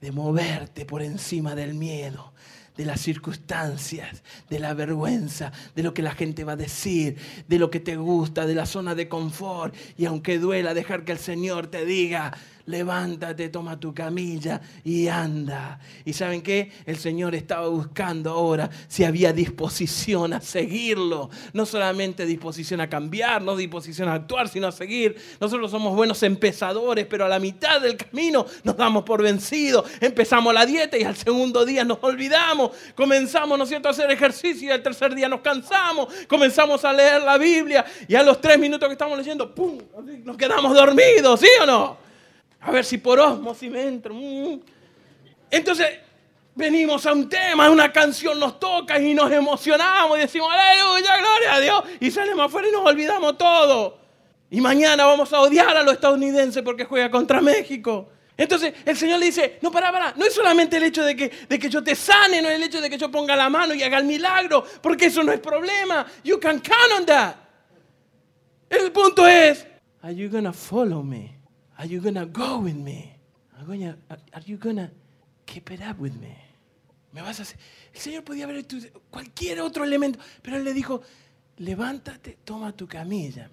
de 0.00 0.12
moverte 0.12 0.86
por 0.86 1.02
encima 1.02 1.56
del 1.56 1.74
miedo, 1.74 2.32
de 2.76 2.84
las 2.84 3.00
circunstancias, 3.00 4.22
de 4.48 4.60
la 4.60 4.72
vergüenza, 4.72 5.50
de 5.74 5.82
lo 5.82 5.92
que 5.94 6.02
la 6.02 6.12
gente 6.12 6.44
va 6.44 6.52
a 6.52 6.56
decir, 6.56 7.16
de 7.48 7.58
lo 7.58 7.68
que 7.68 7.80
te 7.80 7.96
gusta, 7.96 8.46
de 8.46 8.54
la 8.54 8.66
zona 8.66 8.94
de 8.94 9.08
confort. 9.08 9.74
Y 9.98 10.04
aunque 10.04 10.38
duela, 10.38 10.74
dejar 10.74 11.04
que 11.04 11.10
el 11.10 11.18
Señor 11.18 11.66
te 11.66 11.84
diga, 11.84 12.38
levántate, 12.66 13.48
toma 13.48 13.78
tu 13.78 13.94
camilla 13.94 14.60
y 14.84 15.08
anda. 15.08 15.78
¿Y 16.04 16.12
saben 16.12 16.42
qué? 16.42 16.70
El 16.84 16.98
Señor 16.98 17.34
estaba 17.34 17.68
buscando 17.68 18.30
ahora 18.30 18.68
si 18.88 19.04
había 19.04 19.32
disposición 19.32 20.32
a 20.32 20.40
seguirlo. 20.40 21.30
No 21.52 21.64
solamente 21.64 22.26
disposición 22.26 22.80
a 22.80 22.88
cambiar, 22.88 23.42
no 23.42 23.56
disposición 23.56 24.08
a 24.08 24.14
actuar, 24.14 24.48
sino 24.48 24.66
a 24.66 24.72
seguir. 24.72 25.16
Nosotros 25.40 25.70
somos 25.70 25.94
buenos 25.94 26.22
empezadores, 26.22 27.06
pero 27.06 27.24
a 27.24 27.28
la 27.28 27.38
mitad 27.38 27.80
del 27.80 27.96
camino 27.96 28.46
nos 28.64 28.76
damos 28.76 29.04
por 29.04 29.22
vencidos. 29.22 29.88
Empezamos 30.00 30.52
la 30.52 30.66
dieta 30.66 30.98
y 30.98 31.04
al 31.04 31.16
segundo 31.16 31.64
día 31.64 31.84
nos 31.84 31.98
olvidamos. 32.02 32.72
Comenzamos, 32.94 33.56
¿no 33.56 33.64
es 33.64 33.70
cierto?, 33.70 33.88
a 33.88 33.92
hacer 33.92 34.10
ejercicio 34.10 34.68
y 34.68 34.72
al 34.72 34.82
tercer 34.82 35.14
día 35.14 35.28
nos 35.28 35.40
cansamos. 35.40 36.08
Comenzamos 36.28 36.84
a 36.84 36.92
leer 36.92 37.22
la 37.22 37.38
Biblia 37.38 37.84
y 38.08 38.14
a 38.14 38.22
los 38.22 38.40
tres 38.40 38.58
minutos 38.58 38.88
que 38.88 38.92
estamos 38.92 39.16
leyendo, 39.16 39.54
¡pum!, 39.54 39.78
nos 40.24 40.36
quedamos 40.36 40.74
dormidos, 40.74 41.40
¿sí 41.40 41.48
o 41.62 41.66
no? 41.66 42.05
A 42.66 42.72
ver 42.72 42.84
si 42.84 42.98
por 42.98 43.20
osmosis 43.20 43.70
me 43.70 43.82
entro. 43.86 44.12
Mm. 44.12 44.60
Entonces, 45.50 45.86
venimos 46.56 47.06
a 47.06 47.12
un 47.12 47.28
tema, 47.28 47.70
una 47.70 47.92
canción 47.92 48.40
nos 48.40 48.58
toca 48.58 48.98
y 48.98 49.14
nos 49.14 49.30
emocionamos 49.30 50.18
y 50.18 50.22
decimos, 50.22 50.48
aleluya, 50.50 51.16
gloria 51.16 51.54
a 51.54 51.60
Dios. 51.60 51.84
Y 52.00 52.10
salimos 52.10 52.46
afuera 52.46 52.68
y 52.68 52.72
nos 52.72 52.84
olvidamos 52.84 53.38
todo. 53.38 53.98
Y 54.50 54.60
mañana 54.60 55.06
vamos 55.06 55.32
a 55.32 55.40
odiar 55.40 55.76
a 55.76 55.84
los 55.84 55.94
estadounidenses 55.94 56.62
porque 56.64 56.84
juega 56.84 57.08
contra 57.08 57.40
México. 57.40 58.08
Entonces 58.36 58.74
el 58.84 58.96
Señor 58.96 59.20
le 59.20 59.26
dice, 59.26 59.58
no, 59.62 59.70
para, 59.70 59.92
para, 59.92 60.12
no 60.16 60.24
es 60.24 60.34
solamente 60.34 60.76
el 60.76 60.82
hecho 60.82 61.04
de 61.04 61.14
que, 61.14 61.30
de 61.48 61.58
que 61.60 61.70
yo 61.70 61.84
te 61.84 61.94
sane, 61.94 62.42
no 62.42 62.48
es 62.48 62.56
el 62.56 62.64
hecho 62.64 62.80
de 62.80 62.90
que 62.90 62.98
yo 62.98 63.12
ponga 63.12 63.36
la 63.36 63.48
mano 63.48 63.74
y 63.74 63.82
haga 63.84 63.98
el 63.98 64.04
milagro, 64.04 64.64
porque 64.82 65.06
eso 65.06 65.22
no 65.22 65.30
es 65.30 65.38
problema. 65.38 66.04
You 66.24 66.40
can 66.40 66.60
count 66.60 66.98
on 66.98 67.06
that. 67.06 67.36
El 68.68 68.90
punto 68.90 69.26
es, 69.26 69.64
are 70.02 70.12
you 70.12 70.28
gonna 70.28 70.52
follow 70.52 71.02
me? 71.02 71.35
Are 71.78 71.88
you 71.88 72.00
gonna 72.00 72.24
go 72.24 72.58
with 72.58 72.74
me? 72.74 73.12
Are 73.58 74.44
you 74.44 74.58
gonna 74.58 74.90
keep 75.44 75.70
it 75.70 75.80
up 75.80 75.98
with 75.98 76.14
me? 76.14 76.36
Me 77.12 77.22
vas 77.22 77.38
a 77.40 77.42
hacer. 77.42 77.58
El 77.94 78.00
Señor 78.00 78.24
podía 78.24 78.44
haber 78.44 78.66
cualquier 79.10 79.60
otro 79.60 79.84
elemento, 79.84 80.18
pero 80.42 80.56
Él 80.56 80.64
le 80.64 80.74
dijo: 80.74 81.02
levántate, 81.58 82.38
toma 82.44 82.72
tu 82.76 82.86
camilla 82.86 83.50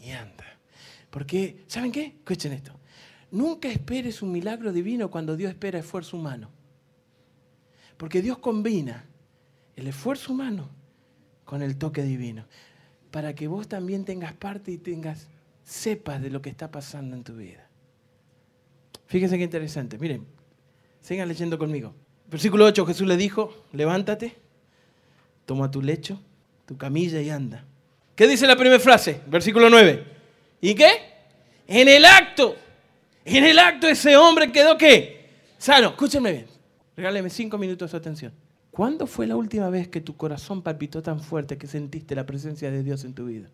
y 0.00 0.10
anda. 0.10 0.44
Porque, 1.10 1.64
¿saben 1.68 1.92
qué? 1.92 2.06
Escuchen 2.06 2.52
esto. 2.52 2.72
Nunca 3.30 3.68
esperes 3.68 4.22
un 4.22 4.32
milagro 4.32 4.72
divino 4.72 5.10
cuando 5.10 5.36
Dios 5.36 5.50
espera 5.50 5.78
esfuerzo 5.78 6.16
humano. 6.16 6.50
Porque 7.96 8.22
Dios 8.22 8.38
combina 8.38 9.04
el 9.76 9.86
esfuerzo 9.86 10.32
humano 10.32 10.68
con 11.44 11.62
el 11.62 11.76
toque 11.76 12.02
divino. 12.02 12.44
Para 13.12 13.34
que 13.34 13.46
vos 13.46 13.68
también 13.68 14.04
tengas 14.04 14.32
parte 14.32 14.72
y 14.72 14.78
tengas 14.78 15.28
sepas 15.64 16.22
de 16.22 16.30
lo 16.30 16.42
que 16.42 16.50
está 16.50 16.70
pasando 16.70 17.16
en 17.16 17.24
tu 17.24 17.34
vida. 17.34 17.66
Fíjense 19.06 19.36
qué 19.36 19.44
interesante. 19.44 19.98
Miren, 19.98 20.26
sigan 21.00 21.28
leyendo 21.28 21.58
conmigo. 21.58 21.94
Versículo 22.30 22.64
8, 22.66 22.86
Jesús 22.86 23.06
le 23.06 23.16
dijo, 23.16 23.64
levántate, 23.72 24.34
toma 25.46 25.70
tu 25.70 25.82
lecho, 25.82 26.20
tu 26.66 26.76
camilla 26.76 27.20
y 27.20 27.30
anda. 27.30 27.64
¿Qué 28.14 28.26
dice 28.26 28.46
la 28.46 28.56
primera 28.56 28.80
frase? 28.80 29.20
Versículo 29.26 29.68
9. 29.68 30.04
¿Y 30.60 30.74
qué? 30.74 30.92
En 31.66 31.88
el 31.88 32.04
acto, 32.04 32.56
en 33.24 33.44
el 33.44 33.58
acto 33.58 33.88
ese 33.88 34.16
hombre 34.16 34.52
quedó 34.52 34.76
qué? 34.76 35.28
Sano. 35.58 35.90
Escúchenme 35.90 36.32
bien. 36.32 36.46
Regáleme 36.96 37.30
cinco 37.30 37.58
minutos 37.58 37.90
de 37.90 37.98
atención. 37.98 38.32
¿Cuándo 38.70 39.06
fue 39.06 39.26
la 39.26 39.36
última 39.36 39.70
vez 39.70 39.88
que 39.88 40.00
tu 40.00 40.16
corazón 40.16 40.62
palpitó 40.62 41.02
tan 41.02 41.20
fuerte 41.20 41.58
que 41.58 41.66
sentiste 41.66 42.14
la 42.14 42.26
presencia 42.26 42.70
de 42.70 42.82
Dios 42.82 43.04
en 43.04 43.14
tu 43.14 43.26
vida? 43.26 43.48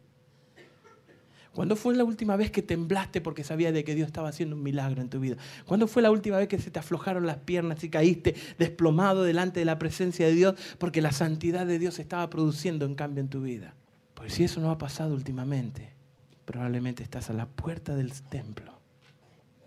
¿Cuándo 1.54 1.74
fue 1.74 1.96
la 1.96 2.04
última 2.04 2.36
vez 2.36 2.50
que 2.50 2.62
temblaste 2.62 3.20
porque 3.20 3.42
sabías 3.42 3.74
de 3.74 3.82
que 3.82 3.94
Dios 3.94 4.06
estaba 4.06 4.28
haciendo 4.28 4.54
un 4.54 4.62
milagro 4.62 5.02
en 5.02 5.08
tu 5.08 5.18
vida? 5.18 5.36
¿Cuándo 5.66 5.88
fue 5.88 6.00
la 6.00 6.10
última 6.10 6.38
vez 6.38 6.46
que 6.46 6.60
se 6.60 6.70
te 6.70 6.78
aflojaron 6.78 7.26
las 7.26 7.38
piernas 7.38 7.82
y 7.82 7.90
caíste 7.90 8.34
desplomado 8.58 9.24
delante 9.24 9.58
de 9.58 9.66
la 9.66 9.78
presencia 9.78 10.26
de 10.26 10.34
Dios 10.34 10.54
porque 10.78 11.02
la 11.02 11.10
santidad 11.10 11.66
de 11.66 11.78
Dios 11.78 11.98
estaba 11.98 12.30
produciendo 12.30 12.86
un 12.86 12.94
cambio 12.94 13.20
en 13.20 13.28
tu 13.28 13.42
vida? 13.42 13.74
Pues 14.14 14.34
si 14.34 14.44
eso 14.44 14.60
no 14.60 14.70
ha 14.70 14.78
pasado 14.78 15.14
últimamente, 15.14 15.92
probablemente 16.44 17.02
estás 17.02 17.30
a 17.30 17.32
la 17.32 17.46
puerta 17.46 17.96
del 17.96 18.12
templo, 18.22 18.72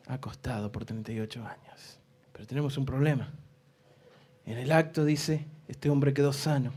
acostado 0.07 0.71
por 0.71 0.85
38 0.85 1.45
años. 1.45 1.99
Pero 2.31 2.47
tenemos 2.47 2.77
un 2.77 2.85
problema. 2.85 3.31
En 4.45 4.57
el 4.57 4.71
acto 4.71 5.03
dice, 5.03 5.45
este 5.67 5.89
hombre 5.89 6.13
quedó 6.13 6.31
sano, 6.33 6.71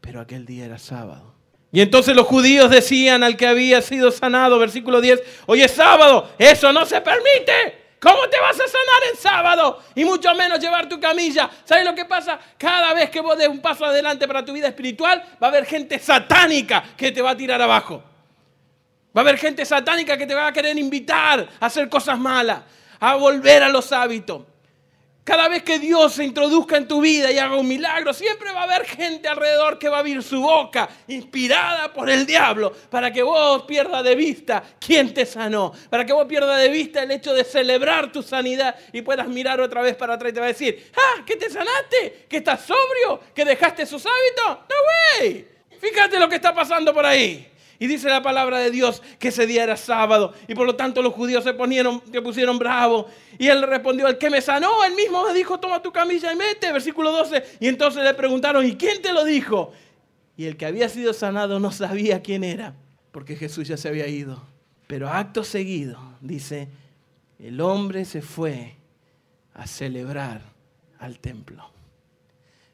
pero 0.00 0.20
aquel 0.20 0.44
día 0.44 0.66
era 0.66 0.78
sábado. 0.78 1.31
Y 1.72 1.80
entonces 1.80 2.14
los 2.14 2.26
judíos 2.26 2.70
decían 2.70 3.24
al 3.24 3.36
que 3.36 3.46
había 3.46 3.80
sido 3.80 4.10
sanado, 4.10 4.58
versículo 4.58 5.00
10, 5.00 5.22
hoy 5.46 5.62
es 5.62 5.72
sábado, 5.72 6.28
eso 6.38 6.70
no 6.70 6.84
se 6.84 7.00
permite. 7.00 7.96
¿Cómo 7.98 8.28
te 8.28 8.38
vas 8.40 8.56
a 8.56 8.66
sanar 8.66 9.10
en 9.10 9.16
sábado? 9.16 9.82
Y 9.94 10.04
mucho 10.04 10.34
menos 10.34 10.58
llevar 10.58 10.86
tu 10.88 11.00
camilla. 11.00 11.48
¿Sabes 11.64 11.84
lo 11.86 11.94
que 11.94 12.04
pasa? 12.04 12.38
Cada 12.58 12.92
vez 12.92 13.08
que 13.08 13.20
vos 13.20 13.38
des 13.38 13.48
un 13.48 13.60
paso 13.62 13.86
adelante 13.86 14.26
para 14.26 14.44
tu 14.44 14.52
vida 14.52 14.68
espiritual, 14.68 15.22
va 15.42 15.46
a 15.46 15.50
haber 15.50 15.64
gente 15.64 15.98
satánica 15.98 16.84
que 16.96 17.10
te 17.10 17.22
va 17.22 17.30
a 17.30 17.36
tirar 17.36 17.62
abajo. 17.62 18.02
Va 19.16 19.20
a 19.20 19.24
haber 19.24 19.38
gente 19.38 19.64
satánica 19.64 20.18
que 20.18 20.26
te 20.26 20.34
va 20.34 20.48
a 20.48 20.52
querer 20.52 20.76
invitar 20.76 21.48
a 21.58 21.66
hacer 21.66 21.88
cosas 21.88 22.18
malas, 22.18 22.60
a 23.00 23.14
volver 23.14 23.62
a 23.62 23.68
los 23.68 23.92
hábitos. 23.92 24.42
Cada 25.24 25.48
vez 25.48 25.62
que 25.62 25.78
Dios 25.78 26.14
se 26.14 26.24
introduzca 26.24 26.76
en 26.76 26.88
tu 26.88 27.00
vida 27.00 27.30
y 27.30 27.38
haga 27.38 27.54
un 27.54 27.68
milagro, 27.68 28.12
siempre 28.12 28.50
va 28.50 28.62
a 28.62 28.64
haber 28.64 28.84
gente 28.84 29.28
alrededor 29.28 29.78
que 29.78 29.88
va 29.88 29.98
a 29.98 30.00
abrir 30.00 30.20
su 30.20 30.40
boca, 30.40 30.88
inspirada 31.06 31.92
por 31.92 32.10
el 32.10 32.26
diablo, 32.26 32.72
para 32.90 33.12
que 33.12 33.22
vos 33.22 33.62
pierdas 33.62 34.02
de 34.02 34.16
vista 34.16 34.64
quién 34.80 35.14
te 35.14 35.24
sanó, 35.24 35.72
para 35.88 36.04
que 36.04 36.12
vos 36.12 36.26
pierdas 36.26 36.60
de 36.60 36.68
vista 36.70 37.04
el 37.04 37.10
hecho 37.12 37.32
de 37.34 37.44
celebrar 37.44 38.10
tu 38.10 38.20
sanidad 38.20 38.74
y 38.92 39.02
puedas 39.02 39.28
mirar 39.28 39.60
otra 39.60 39.80
vez 39.80 39.94
para 39.94 40.14
atrás 40.14 40.32
y 40.32 40.34
te 40.34 40.40
va 40.40 40.46
a 40.46 40.48
decir, 40.48 40.90
ah, 40.96 41.22
que 41.24 41.36
te 41.36 41.48
sanaste, 41.48 42.26
que 42.28 42.38
estás 42.38 42.62
sobrio, 42.62 43.20
que 43.32 43.44
dejaste 43.44 43.86
sus 43.86 44.04
hábitos. 44.04 44.66
No, 44.68 45.20
güey. 45.20 45.46
Fíjate 45.78 46.18
lo 46.18 46.28
que 46.28 46.36
está 46.36 46.52
pasando 46.52 46.92
por 46.92 47.06
ahí. 47.06 47.51
Y 47.82 47.88
dice 47.88 48.08
la 48.08 48.22
palabra 48.22 48.60
de 48.60 48.70
Dios 48.70 49.02
que 49.18 49.28
ese 49.28 49.44
día 49.44 49.64
era 49.64 49.76
sábado 49.76 50.34
y 50.46 50.54
por 50.54 50.68
lo 50.68 50.76
tanto 50.76 51.02
los 51.02 51.12
judíos 51.14 51.42
se, 51.42 51.52
ponieron, 51.52 52.00
se 52.12 52.22
pusieron 52.22 52.56
bravos. 52.56 53.06
Y 53.40 53.48
él 53.48 53.60
respondió, 53.60 54.06
el 54.06 54.18
que 54.18 54.30
me 54.30 54.40
sanó, 54.40 54.84
él 54.84 54.94
mismo 54.94 55.26
me 55.26 55.34
dijo, 55.34 55.58
toma 55.58 55.82
tu 55.82 55.90
camilla 55.90 56.32
y 56.32 56.36
mete, 56.36 56.70
versículo 56.70 57.10
12. 57.10 57.42
Y 57.58 57.66
entonces 57.66 58.04
le 58.04 58.14
preguntaron, 58.14 58.64
¿y 58.64 58.76
quién 58.76 59.02
te 59.02 59.12
lo 59.12 59.24
dijo? 59.24 59.72
Y 60.36 60.44
el 60.44 60.56
que 60.56 60.66
había 60.66 60.88
sido 60.88 61.12
sanado 61.12 61.58
no 61.58 61.72
sabía 61.72 62.22
quién 62.22 62.44
era, 62.44 62.76
porque 63.10 63.34
Jesús 63.34 63.66
ya 63.66 63.76
se 63.76 63.88
había 63.88 64.06
ido. 64.06 64.40
Pero 64.86 65.08
acto 65.08 65.42
seguido, 65.42 65.98
dice, 66.20 66.68
el 67.40 67.60
hombre 67.60 68.04
se 68.04 68.22
fue 68.22 68.76
a 69.54 69.66
celebrar 69.66 70.40
al 71.00 71.18
templo. 71.18 71.68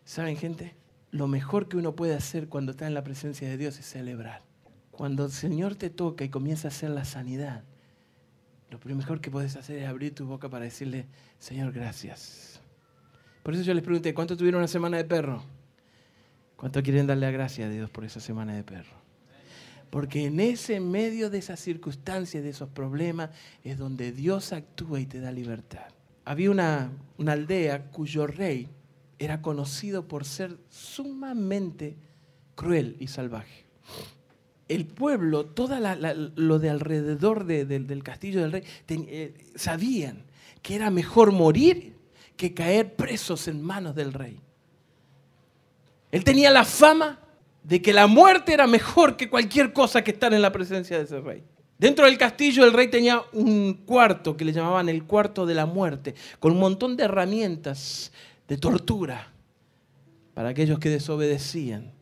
¿Saben 0.05 0.37
gente? 0.37 0.75
Lo 1.13 1.29
mejor 1.29 1.67
que 1.67 1.79
uno 1.79 1.97
puede 1.97 2.15
hacer 2.15 2.49
cuando 2.49 2.73
está 2.73 2.87
en 2.87 2.93
la 2.93 3.05
presencia 3.05 3.49
de 3.49 3.57
Dios 3.57 3.79
es 3.79 3.87
celebrar. 3.87 4.47
Cuando 4.99 5.27
el 5.27 5.31
Señor 5.31 5.77
te 5.77 5.91
toca 5.91 6.25
y 6.25 6.29
comienza 6.29 6.67
a 6.67 6.71
hacer 6.73 6.91
la 6.91 7.05
sanidad, 7.05 7.63
lo 8.69 8.97
mejor 8.97 9.21
que 9.21 9.31
puedes 9.31 9.55
hacer 9.55 9.79
es 9.79 9.87
abrir 9.87 10.13
tu 10.13 10.27
boca 10.27 10.49
para 10.49 10.65
decirle, 10.65 11.07
Señor, 11.39 11.71
gracias. 11.71 12.61
Por 13.45 13.55
eso 13.55 13.63
yo 13.63 13.75
les 13.75 13.85
pregunté, 13.85 14.13
¿cuánto 14.13 14.37
tuvieron 14.37 14.59
una 14.59 14.67
semana 14.67 14.97
de 14.97 15.05
perro? 15.05 15.45
¿Cuánto 16.57 16.83
quieren 16.83 17.07
darle 17.07 17.27
la 17.27 17.31
gracia 17.31 17.67
a 17.67 17.69
Dios 17.69 17.89
por 17.91 18.05
esa 18.05 18.19
semana 18.19 18.57
de 18.57 18.65
perro? 18.65 18.97
Porque 19.89 20.27
en 20.27 20.41
ese 20.41 20.81
medio 20.81 21.31
de 21.31 21.39
esas 21.39 21.61
circunstancias, 21.61 22.43
de 22.43 22.51
esos 22.51 22.69
problemas, 22.69 23.31
es 23.63 23.79
donde 23.79 24.11
Dios 24.11 24.53
actúa 24.53 24.99
y 24.99 25.07
te 25.07 25.21
da 25.21 25.31
libertad. 25.31 25.93
Había 26.25 26.51
una, 26.51 26.91
una 27.19 27.35
aldea 27.35 27.85
cuyo 27.93 28.27
rey 28.27 28.69
era 29.21 29.43
conocido 29.43 30.09
por 30.09 30.25
ser 30.25 30.59
sumamente 30.69 31.97
cruel 32.57 32.97
y 32.99 33.07
salvaje. 33.07 33.69
El 34.69 34.87
pueblo, 34.87 35.47
todo 35.47 35.77
lo 36.37 36.59
de 36.59 36.71
alrededor 36.71 37.47
del 37.47 38.03
castillo 38.03 38.43
del 38.43 38.53
rey, 38.53 38.65
eh, 38.89 39.35
sabían 39.55 40.25
que 40.63 40.75
era 40.75 40.91
mejor 40.91 41.33
morir 41.33 41.97
que 42.37 42.55
caer 42.55 42.95
presos 42.95 43.49
en 43.49 43.63
manos 43.63 43.95
del 43.95 44.13
rey. 44.13 44.41
Él 46.11 46.25
tenía 46.25 46.51
la 46.51 46.65
fama 46.65 47.19
de 47.63 47.83
que 47.83 47.93
la 47.93 48.07
muerte 48.07 48.55
era 48.55 48.67
mejor 48.67 49.17
que 49.17 49.29
cualquier 49.29 49.73
cosa 49.73 50.03
que 50.03 50.13
estar 50.13 50.33
en 50.33 50.43
la 50.43 50.53
presencia 50.53 50.99
de 50.99 51.05
ese 51.05 51.21
rey. 51.21 51.43
Dentro 51.79 52.07
del 52.07 52.19
castillo 52.19 52.65
el 52.65 52.73
rey 52.73 52.89
tenía 52.89 53.23
un 53.33 53.75
cuarto 53.87 54.37
que 54.37 54.45
le 54.45 54.53
llamaban 54.53 54.89
el 54.89 55.05
cuarto 55.05 55.47
de 55.47 55.55
la 55.55 55.67
muerte, 55.67 56.15
con 56.41 56.53
un 56.53 56.59
montón 56.59 56.97
de 56.97 57.05
herramientas 57.05 58.13
de 58.49 58.57
tortura 58.57 59.33
para 60.35 60.49
aquellos 60.49 60.79
que 60.79 60.89
desobedecían 60.89 61.93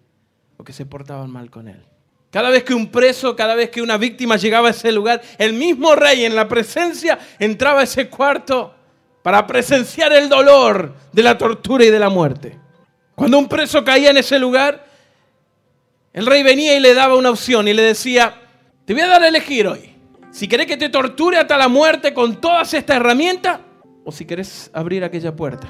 o 0.57 0.65
que 0.65 0.73
se 0.73 0.87
portaban 0.87 1.31
mal 1.31 1.51
con 1.51 1.69
él. 1.69 1.83
Cada 2.31 2.51
vez 2.51 2.65
que 2.65 2.75
un 2.75 2.91
preso, 2.91 3.35
cada 3.37 3.55
vez 3.55 3.71
que 3.71 3.81
una 3.81 3.97
víctima 3.97 4.37
llegaba 4.37 4.69
a 4.69 4.71
ese 4.73 4.93
lugar, 4.93 5.23
el 5.39 5.53
mismo 5.53 5.95
rey 5.95 6.25
en 6.25 6.35
la 6.35 6.49
presencia 6.49 7.19
entraba 7.39 7.81
a 7.81 7.85
ese 7.85 8.09
cuarto 8.09 8.75
para 9.23 9.47
presenciar 9.47 10.13
el 10.13 10.29
dolor 10.29 10.95
de 11.13 11.23
la 11.23 11.39
tortura 11.39 11.85
y 11.85 11.91
de 11.91 11.99
la 11.99 12.11
muerte. 12.11 12.59
Cuando 13.15 13.39
un 13.39 13.49
preso 13.49 13.83
caía 13.85 14.11
en 14.11 14.19
ese 14.19 14.39
lugar, 14.39 14.87
el 16.13 16.27
rey 16.27 16.43
venía 16.43 16.77
y 16.77 16.81
le 16.81 16.95
daba 16.95 17.17
una 17.17 17.31
opción 17.31 17.69
y 17.69 17.75
le 17.75 17.83
decía, 17.83 18.35
te 18.85 18.93
voy 18.93 19.03
a 19.03 19.07
dar 19.07 19.23
a 19.23 19.29
elegir 19.29 19.67
hoy. 19.67 19.95
Si 20.31 20.49
querés 20.49 20.67
que 20.67 20.77
te 20.77 20.91
torture 20.91 21.39
hasta 21.39 21.57
la 21.57 21.69
muerte 21.69 22.13
con 22.13 22.41
todas 22.41 22.73
estas 22.75 22.97
herramientas, 22.97 23.61
o 24.05 24.13
si 24.13 24.25
querés 24.25 24.71
abrir 24.73 25.03
aquella 25.03 25.35
puerta. 25.35 25.69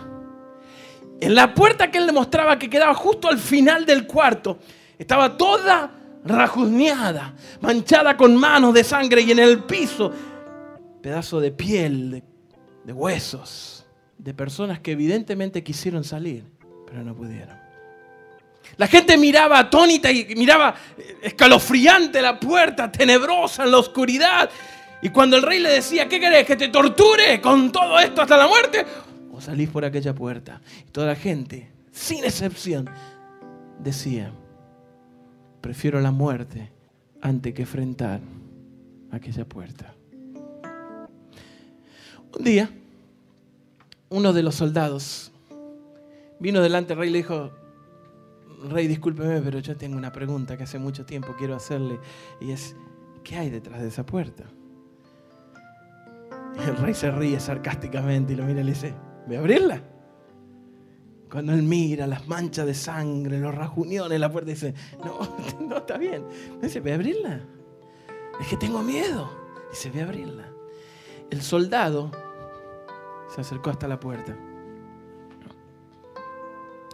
En 1.21 1.35
la 1.35 1.55
puerta 1.55 1.91
que 1.91 1.99
él 1.99 2.07
le 2.07 2.13
mostraba 2.13 2.59
que 2.59 2.69
quedaba 2.69 2.93
justo 2.95 3.29
al 3.29 3.39
final 3.39 3.87
del 3.87 4.07
cuarto, 4.07 4.59
estaba 4.99 5.37
toda 5.37 5.91
rajuzneada, 6.27 7.35
manchada 7.61 8.17
con 8.17 8.37
manos 8.37 8.75
de 8.75 8.85
sangre 8.85 9.23
y 9.23 9.33
en 9.33 9.39
el 9.39 9.65
piso, 9.65 10.13
pedazo 11.03 11.41
de 11.41 11.53
piel, 11.53 12.11
de, 12.11 12.25
de 12.85 12.93
huesos, 12.93 13.87
de 14.19 14.35
personas 14.35 14.81
que 14.81 14.93
evidentemente 14.93 15.63
quisieron 15.63 16.05
salir, 16.05 16.45
pero 16.87 17.03
no 17.03 17.15
pudieron. 17.15 17.67
La 18.77 18.87
gente 18.87 19.17
miraba 19.17 19.59
atónita 19.59 20.11
y 20.11 20.35
miraba 20.37 20.75
escalofriante 21.23 22.21
la 22.21 22.39
puerta, 22.39 22.91
tenebrosa 22.91 23.65
en 23.65 23.71
la 23.71 23.79
oscuridad. 23.79 24.51
Y 25.01 25.11
cuando 25.11 25.37
el 25.37 25.43
rey 25.43 25.61
le 25.61 25.71
decía, 25.71 26.09
¿qué 26.09 26.21
querés? 26.21 26.47
¿Que 26.47 26.57
te 26.57 26.69
torture 26.69 27.41
con 27.41 27.71
todo 27.73 27.99
esto 27.99 28.23
hasta 28.23 28.37
la 28.37 28.47
muerte? 28.47 28.85
O 29.33 29.41
salís 29.41 29.71
por 29.71 29.85
aquella 29.85 30.15
puerta. 30.15 30.61
Y 30.87 30.91
toda 30.91 31.07
la 31.07 31.17
gente, 31.17 31.71
sin 31.93 32.25
excepción, 32.25 32.91
decía, 33.79 34.33
prefiero 35.67 36.01
la 36.01 36.13
muerte 36.13 36.71
antes 37.21 37.53
que 37.53 37.63
enfrentar 37.63 38.21
aquella 39.11 39.45
puerta. 39.45 39.93
Un 42.39 42.45
día, 42.45 42.71
uno 44.09 44.33
de 44.33 44.45
los 44.45 44.55
soldados 44.55 45.33
vino 46.39 46.63
delante 46.63 46.91
del 46.91 46.99
rey 47.01 47.09
y 47.09 47.13
le 47.15 47.19
dijo, 47.19 47.51
rey, 48.71 48.87
discúlpeme, 48.87 49.41
pero 49.41 49.59
yo 49.59 49.77
tengo 49.77 49.97
una 49.97 50.13
pregunta 50.13 50.57
que 50.57 50.63
hace 50.63 50.79
mucho 50.79 51.05
tiempo 51.05 51.35
quiero 51.37 51.57
hacerle 51.57 51.99
y 52.41 52.53
es, 52.53 52.77
¿qué 53.25 53.35
hay 53.35 53.51
detrás 53.51 53.83
de 53.83 53.89
esa 53.89 54.07
puerta? 54.07 54.45
El 56.65 56.77
rey 56.77 56.95
se 56.95 57.11
ríe 57.11 57.41
sarcásticamente 57.41 58.35
y 58.35 58.37
lo 58.37 58.45
mira 58.45 58.61
y 58.61 58.65
le 58.65 58.71
dice, 58.71 58.95
¿voy 59.27 59.35
a 59.35 59.41
abrirla? 59.41 59.83
Cuando 61.37 61.53
él 61.53 61.65
mira 61.65 62.07
las 62.07 62.27
manchas 62.27 62.65
de 62.65 62.73
sangre, 62.73 63.39
los 63.39 63.55
rajuniones, 63.55 64.19
la 64.19 64.33
puerta 64.33 64.53
dice, 64.53 64.73
no, 65.05 65.19
no 65.69 65.77
está 65.77 65.99
bien. 65.99 66.25
dice, 66.63 66.81
voy 66.81 66.93
a 66.93 66.95
abrirla. 66.95 67.41
Es 68.41 68.49
que 68.49 68.57
tengo 68.57 68.83
miedo. 68.83 69.31
Dice, 69.71 69.91
voy 69.91 70.01
a 70.01 70.05
abrirla. 70.05 70.49
El 71.29 71.43
soldado 71.43 72.11
se 73.29 73.43
acercó 73.43 73.69
hasta 73.69 73.87
la 73.87 74.01
puerta. 74.01 74.35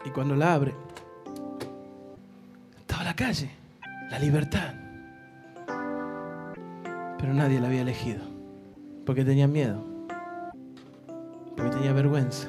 Y 0.04 0.10
cuando 0.10 0.34
la 0.34 0.54
abre, 0.54 0.74
estaba 2.80 3.04
la 3.04 3.14
calle, 3.14 3.48
la 4.10 4.18
libertad. 4.18 4.74
Pero 7.16 7.32
nadie 7.32 7.60
la 7.60 7.68
había 7.68 7.82
elegido. 7.82 8.24
Porque 9.06 9.24
tenía 9.24 9.46
miedo. 9.46 9.84
Porque 11.54 11.70
tenía 11.70 11.92
vergüenza 11.92 12.48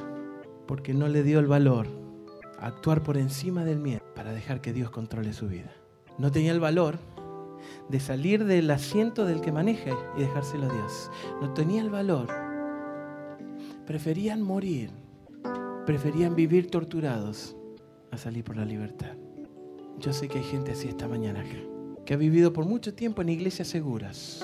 porque 0.74 0.96
no 0.96 1.08
le 1.08 1.22
dio 1.22 1.38
el 1.38 1.46
valor 1.46 1.86
a 2.58 2.66
actuar 2.66 3.04
por 3.04 3.16
encima 3.20 3.64
del 3.64 3.78
miedo 3.78 4.02
para 4.16 4.34
dejar 4.34 4.60
que 4.60 4.74
Dios 4.74 4.90
controle 4.90 5.32
su 5.32 5.48
vida. 5.48 5.72
No 6.18 6.32
tenía 6.32 6.52
el 6.52 6.60
valor 6.60 6.98
de 7.90 8.00
salir 8.00 8.44
del 8.44 8.72
asiento 8.72 9.24
del 9.28 9.40
que 9.40 9.52
maneja 9.52 9.92
y 10.18 10.22
dejárselo 10.22 10.66
a 10.66 10.74
Dios. 10.74 11.12
No 11.42 11.54
tenía 11.54 11.80
el 11.80 11.92
valor. 11.92 12.26
Preferían 13.86 14.42
morir, 14.42 14.90
preferían 15.86 16.36
vivir 16.36 16.72
torturados 16.72 17.56
a 18.10 18.18
salir 18.18 18.44
por 18.44 18.58
la 18.58 18.66
libertad. 18.66 19.16
Yo 20.00 20.12
sé 20.12 20.28
que 20.28 20.40
hay 20.40 20.44
gente 20.44 20.72
así 20.72 20.88
esta 20.88 21.08
mañana 21.08 21.42
acá, 21.42 21.60
que 22.04 22.16
ha 22.16 22.18
vivido 22.18 22.52
por 22.52 22.66
mucho 22.66 22.96
tiempo 22.96 23.22
en 23.22 23.30
iglesias 23.30 23.68
seguras, 23.68 24.44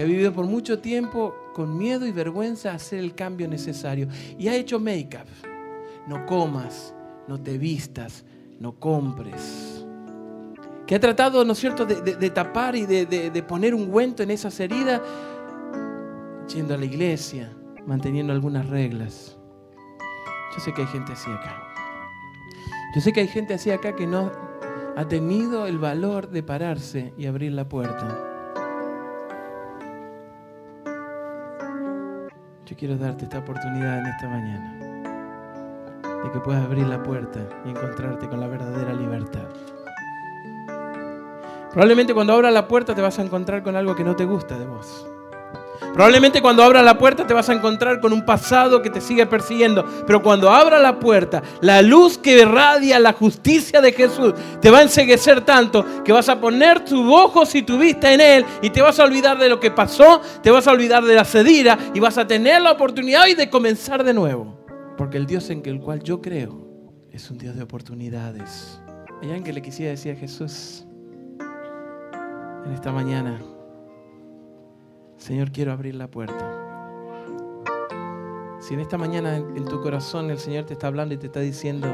que 0.00 0.04
ha 0.04 0.06
vivido 0.06 0.32
por 0.32 0.46
mucho 0.46 0.78
tiempo 0.78 1.34
con 1.52 1.76
miedo 1.76 2.06
y 2.06 2.10
vergüenza 2.10 2.70
a 2.70 2.76
hacer 2.76 3.00
el 3.00 3.14
cambio 3.14 3.46
necesario 3.46 4.08
y 4.38 4.48
ha 4.48 4.56
hecho 4.56 4.80
make-up. 4.80 5.26
No 6.06 6.24
comas, 6.24 6.94
no 7.28 7.38
te 7.38 7.58
vistas, 7.58 8.24
no 8.58 8.80
compres. 8.80 9.84
Que 10.86 10.94
ha 10.94 11.00
tratado, 11.00 11.44
¿no 11.44 11.52
es 11.52 11.58
cierto?, 11.58 11.84
de, 11.84 12.30
tapar 12.30 12.76
y 12.76 12.86
de, 12.86 13.04
de 13.04 13.42
poner 13.42 13.74
ungüento 13.74 14.22
en 14.22 14.30
esas 14.30 14.58
heridas, 14.58 15.02
yendo 16.50 16.72
a 16.72 16.78
la 16.78 16.86
iglesia, 16.86 17.52
manteniendo 17.84 18.32
algunas 18.32 18.70
reglas. 18.70 19.36
Yo 20.54 20.60
sé 20.60 20.72
que 20.72 20.80
hay 20.80 20.88
gente 20.88 21.12
así 21.12 21.30
acá. 21.30 21.62
Yo 22.94 23.02
sé 23.02 23.12
que 23.12 23.20
hay 23.20 23.28
gente 23.28 23.52
así 23.52 23.70
acá 23.70 23.94
que 23.94 24.06
no 24.06 24.32
ha 24.96 25.06
tenido 25.08 25.66
el 25.66 25.78
valor 25.78 26.30
de 26.30 26.42
pararse 26.42 27.12
y 27.18 27.26
abrir 27.26 27.52
la 27.52 27.68
puerta. 27.68 28.29
Yo 32.70 32.76
quiero 32.76 32.96
darte 32.96 33.24
esta 33.24 33.38
oportunidad 33.40 33.98
en 33.98 34.06
esta 34.06 34.28
mañana 34.28 34.78
de 36.22 36.30
que 36.30 36.38
puedas 36.38 36.64
abrir 36.64 36.86
la 36.86 37.02
puerta 37.02 37.40
y 37.64 37.70
encontrarte 37.70 38.28
con 38.28 38.38
la 38.38 38.46
verdadera 38.46 38.94
libertad. 38.94 39.48
Probablemente 41.72 42.14
cuando 42.14 42.32
abras 42.32 42.52
la 42.52 42.68
puerta 42.68 42.94
te 42.94 43.02
vas 43.02 43.18
a 43.18 43.22
encontrar 43.22 43.64
con 43.64 43.74
algo 43.74 43.96
que 43.96 44.04
no 44.04 44.14
te 44.14 44.24
gusta 44.24 44.56
de 44.56 44.66
vos. 44.66 45.04
Probablemente 45.92 46.40
cuando 46.40 46.62
abras 46.62 46.84
la 46.84 46.96
puerta 46.96 47.26
te 47.26 47.34
vas 47.34 47.48
a 47.48 47.52
encontrar 47.52 48.00
con 48.00 48.12
un 48.12 48.24
pasado 48.24 48.80
que 48.80 48.90
te 48.90 49.00
sigue 49.00 49.26
persiguiendo. 49.26 49.84
Pero 50.06 50.22
cuando 50.22 50.50
abra 50.50 50.78
la 50.78 50.98
puerta, 50.98 51.42
la 51.60 51.82
luz 51.82 52.16
que 52.16 52.38
irradia 52.40 52.98
la 52.98 53.12
justicia 53.12 53.80
de 53.80 53.92
Jesús 53.92 54.34
te 54.60 54.70
va 54.70 54.78
a 54.78 54.82
enseguecer 54.82 55.40
tanto 55.42 55.84
que 56.04 56.12
vas 56.12 56.28
a 56.28 56.40
poner 56.40 56.84
tus 56.84 57.12
ojos 57.12 57.54
y 57.54 57.62
tu 57.62 57.78
vista 57.78 58.12
en 58.12 58.20
Él 58.20 58.44
y 58.62 58.70
te 58.70 58.82
vas 58.82 58.98
a 59.00 59.04
olvidar 59.04 59.38
de 59.38 59.48
lo 59.48 59.58
que 59.58 59.70
pasó, 59.70 60.20
te 60.42 60.50
vas 60.50 60.66
a 60.66 60.72
olvidar 60.72 61.04
de 61.04 61.14
la 61.14 61.24
cedida 61.24 61.78
y 61.94 62.00
vas 62.00 62.18
a 62.18 62.26
tener 62.26 62.62
la 62.62 62.72
oportunidad 62.72 63.24
hoy 63.24 63.34
de 63.34 63.50
comenzar 63.50 64.04
de 64.04 64.14
nuevo. 64.14 64.64
Porque 64.96 65.16
el 65.16 65.26
Dios 65.26 65.50
en 65.50 65.62
el 65.64 65.80
cual 65.80 66.02
yo 66.02 66.20
creo 66.20 66.70
es 67.10 67.30
un 67.30 67.38
Dios 67.38 67.56
de 67.56 67.62
oportunidades. 67.62 68.80
Hay 69.22 69.28
alguien 69.28 69.44
que 69.44 69.52
le 69.52 69.62
quisiera 69.62 69.90
decir 69.90 70.12
a 70.12 70.16
Jesús 70.16 70.86
en 72.64 72.72
esta 72.72 72.92
mañana. 72.92 73.40
Señor, 75.20 75.52
quiero 75.52 75.70
abrir 75.70 75.94
la 75.94 76.08
puerta. 76.08 76.56
Si 78.58 78.72
en 78.72 78.80
esta 78.80 78.96
mañana 78.96 79.36
en 79.36 79.64
tu 79.66 79.80
corazón 79.82 80.30
el 80.30 80.38
Señor 80.38 80.64
te 80.64 80.72
está 80.72 80.86
hablando 80.86 81.14
y 81.14 81.18
te 81.18 81.26
está 81.26 81.40
diciendo, 81.40 81.86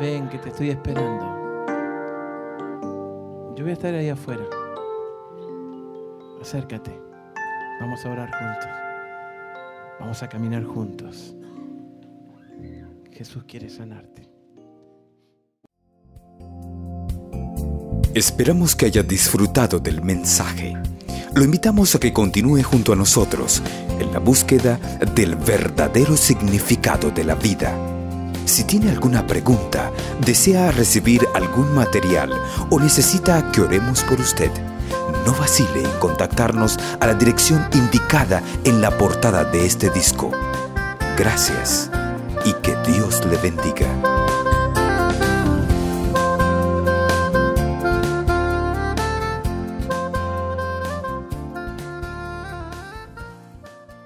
ven 0.00 0.28
que 0.28 0.38
te 0.38 0.50
estoy 0.50 0.70
esperando. 0.70 1.24
Yo 3.56 3.64
voy 3.64 3.70
a 3.70 3.72
estar 3.72 3.92
ahí 3.92 4.08
afuera. 4.08 4.44
Acércate. 6.40 6.96
Vamos 7.80 8.06
a 8.06 8.12
orar 8.12 8.30
juntos. 8.30 8.70
Vamos 9.98 10.22
a 10.22 10.28
caminar 10.28 10.62
juntos. 10.64 11.34
Jesús 13.10 13.42
quiere 13.44 13.68
sanarte. 13.68 14.30
Esperamos 18.14 18.76
que 18.76 18.86
hayas 18.86 19.08
disfrutado 19.08 19.80
del 19.80 20.00
mensaje 20.00 20.74
lo 21.36 21.44
invitamos 21.44 21.94
a 21.94 22.00
que 22.00 22.14
continúe 22.14 22.62
junto 22.62 22.94
a 22.94 22.96
nosotros 22.96 23.62
en 24.00 24.10
la 24.10 24.18
búsqueda 24.18 24.80
del 25.14 25.36
verdadero 25.36 26.16
significado 26.16 27.10
de 27.10 27.24
la 27.24 27.34
vida. 27.34 27.76
Si 28.46 28.64
tiene 28.64 28.90
alguna 28.90 29.26
pregunta, 29.26 29.92
desea 30.24 30.70
recibir 30.70 31.26
algún 31.34 31.74
material 31.74 32.32
o 32.70 32.80
necesita 32.80 33.52
que 33.52 33.60
oremos 33.60 34.02
por 34.04 34.18
usted, 34.18 34.50
no 35.26 35.34
vacile 35.34 35.82
en 35.82 35.98
contactarnos 35.98 36.78
a 37.00 37.06
la 37.06 37.12
dirección 37.12 37.68
indicada 37.74 38.42
en 38.64 38.80
la 38.80 38.96
portada 38.96 39.44
de 39.44 39.66
este 39.66 39.90
disco. 39.90 40.30
Gracias 41.18 41.90
y 42.46 42.54
que 42.62 42.74
Dios 42.90 43.22
le 43.26 43.36
bendiga. 43.36 44.15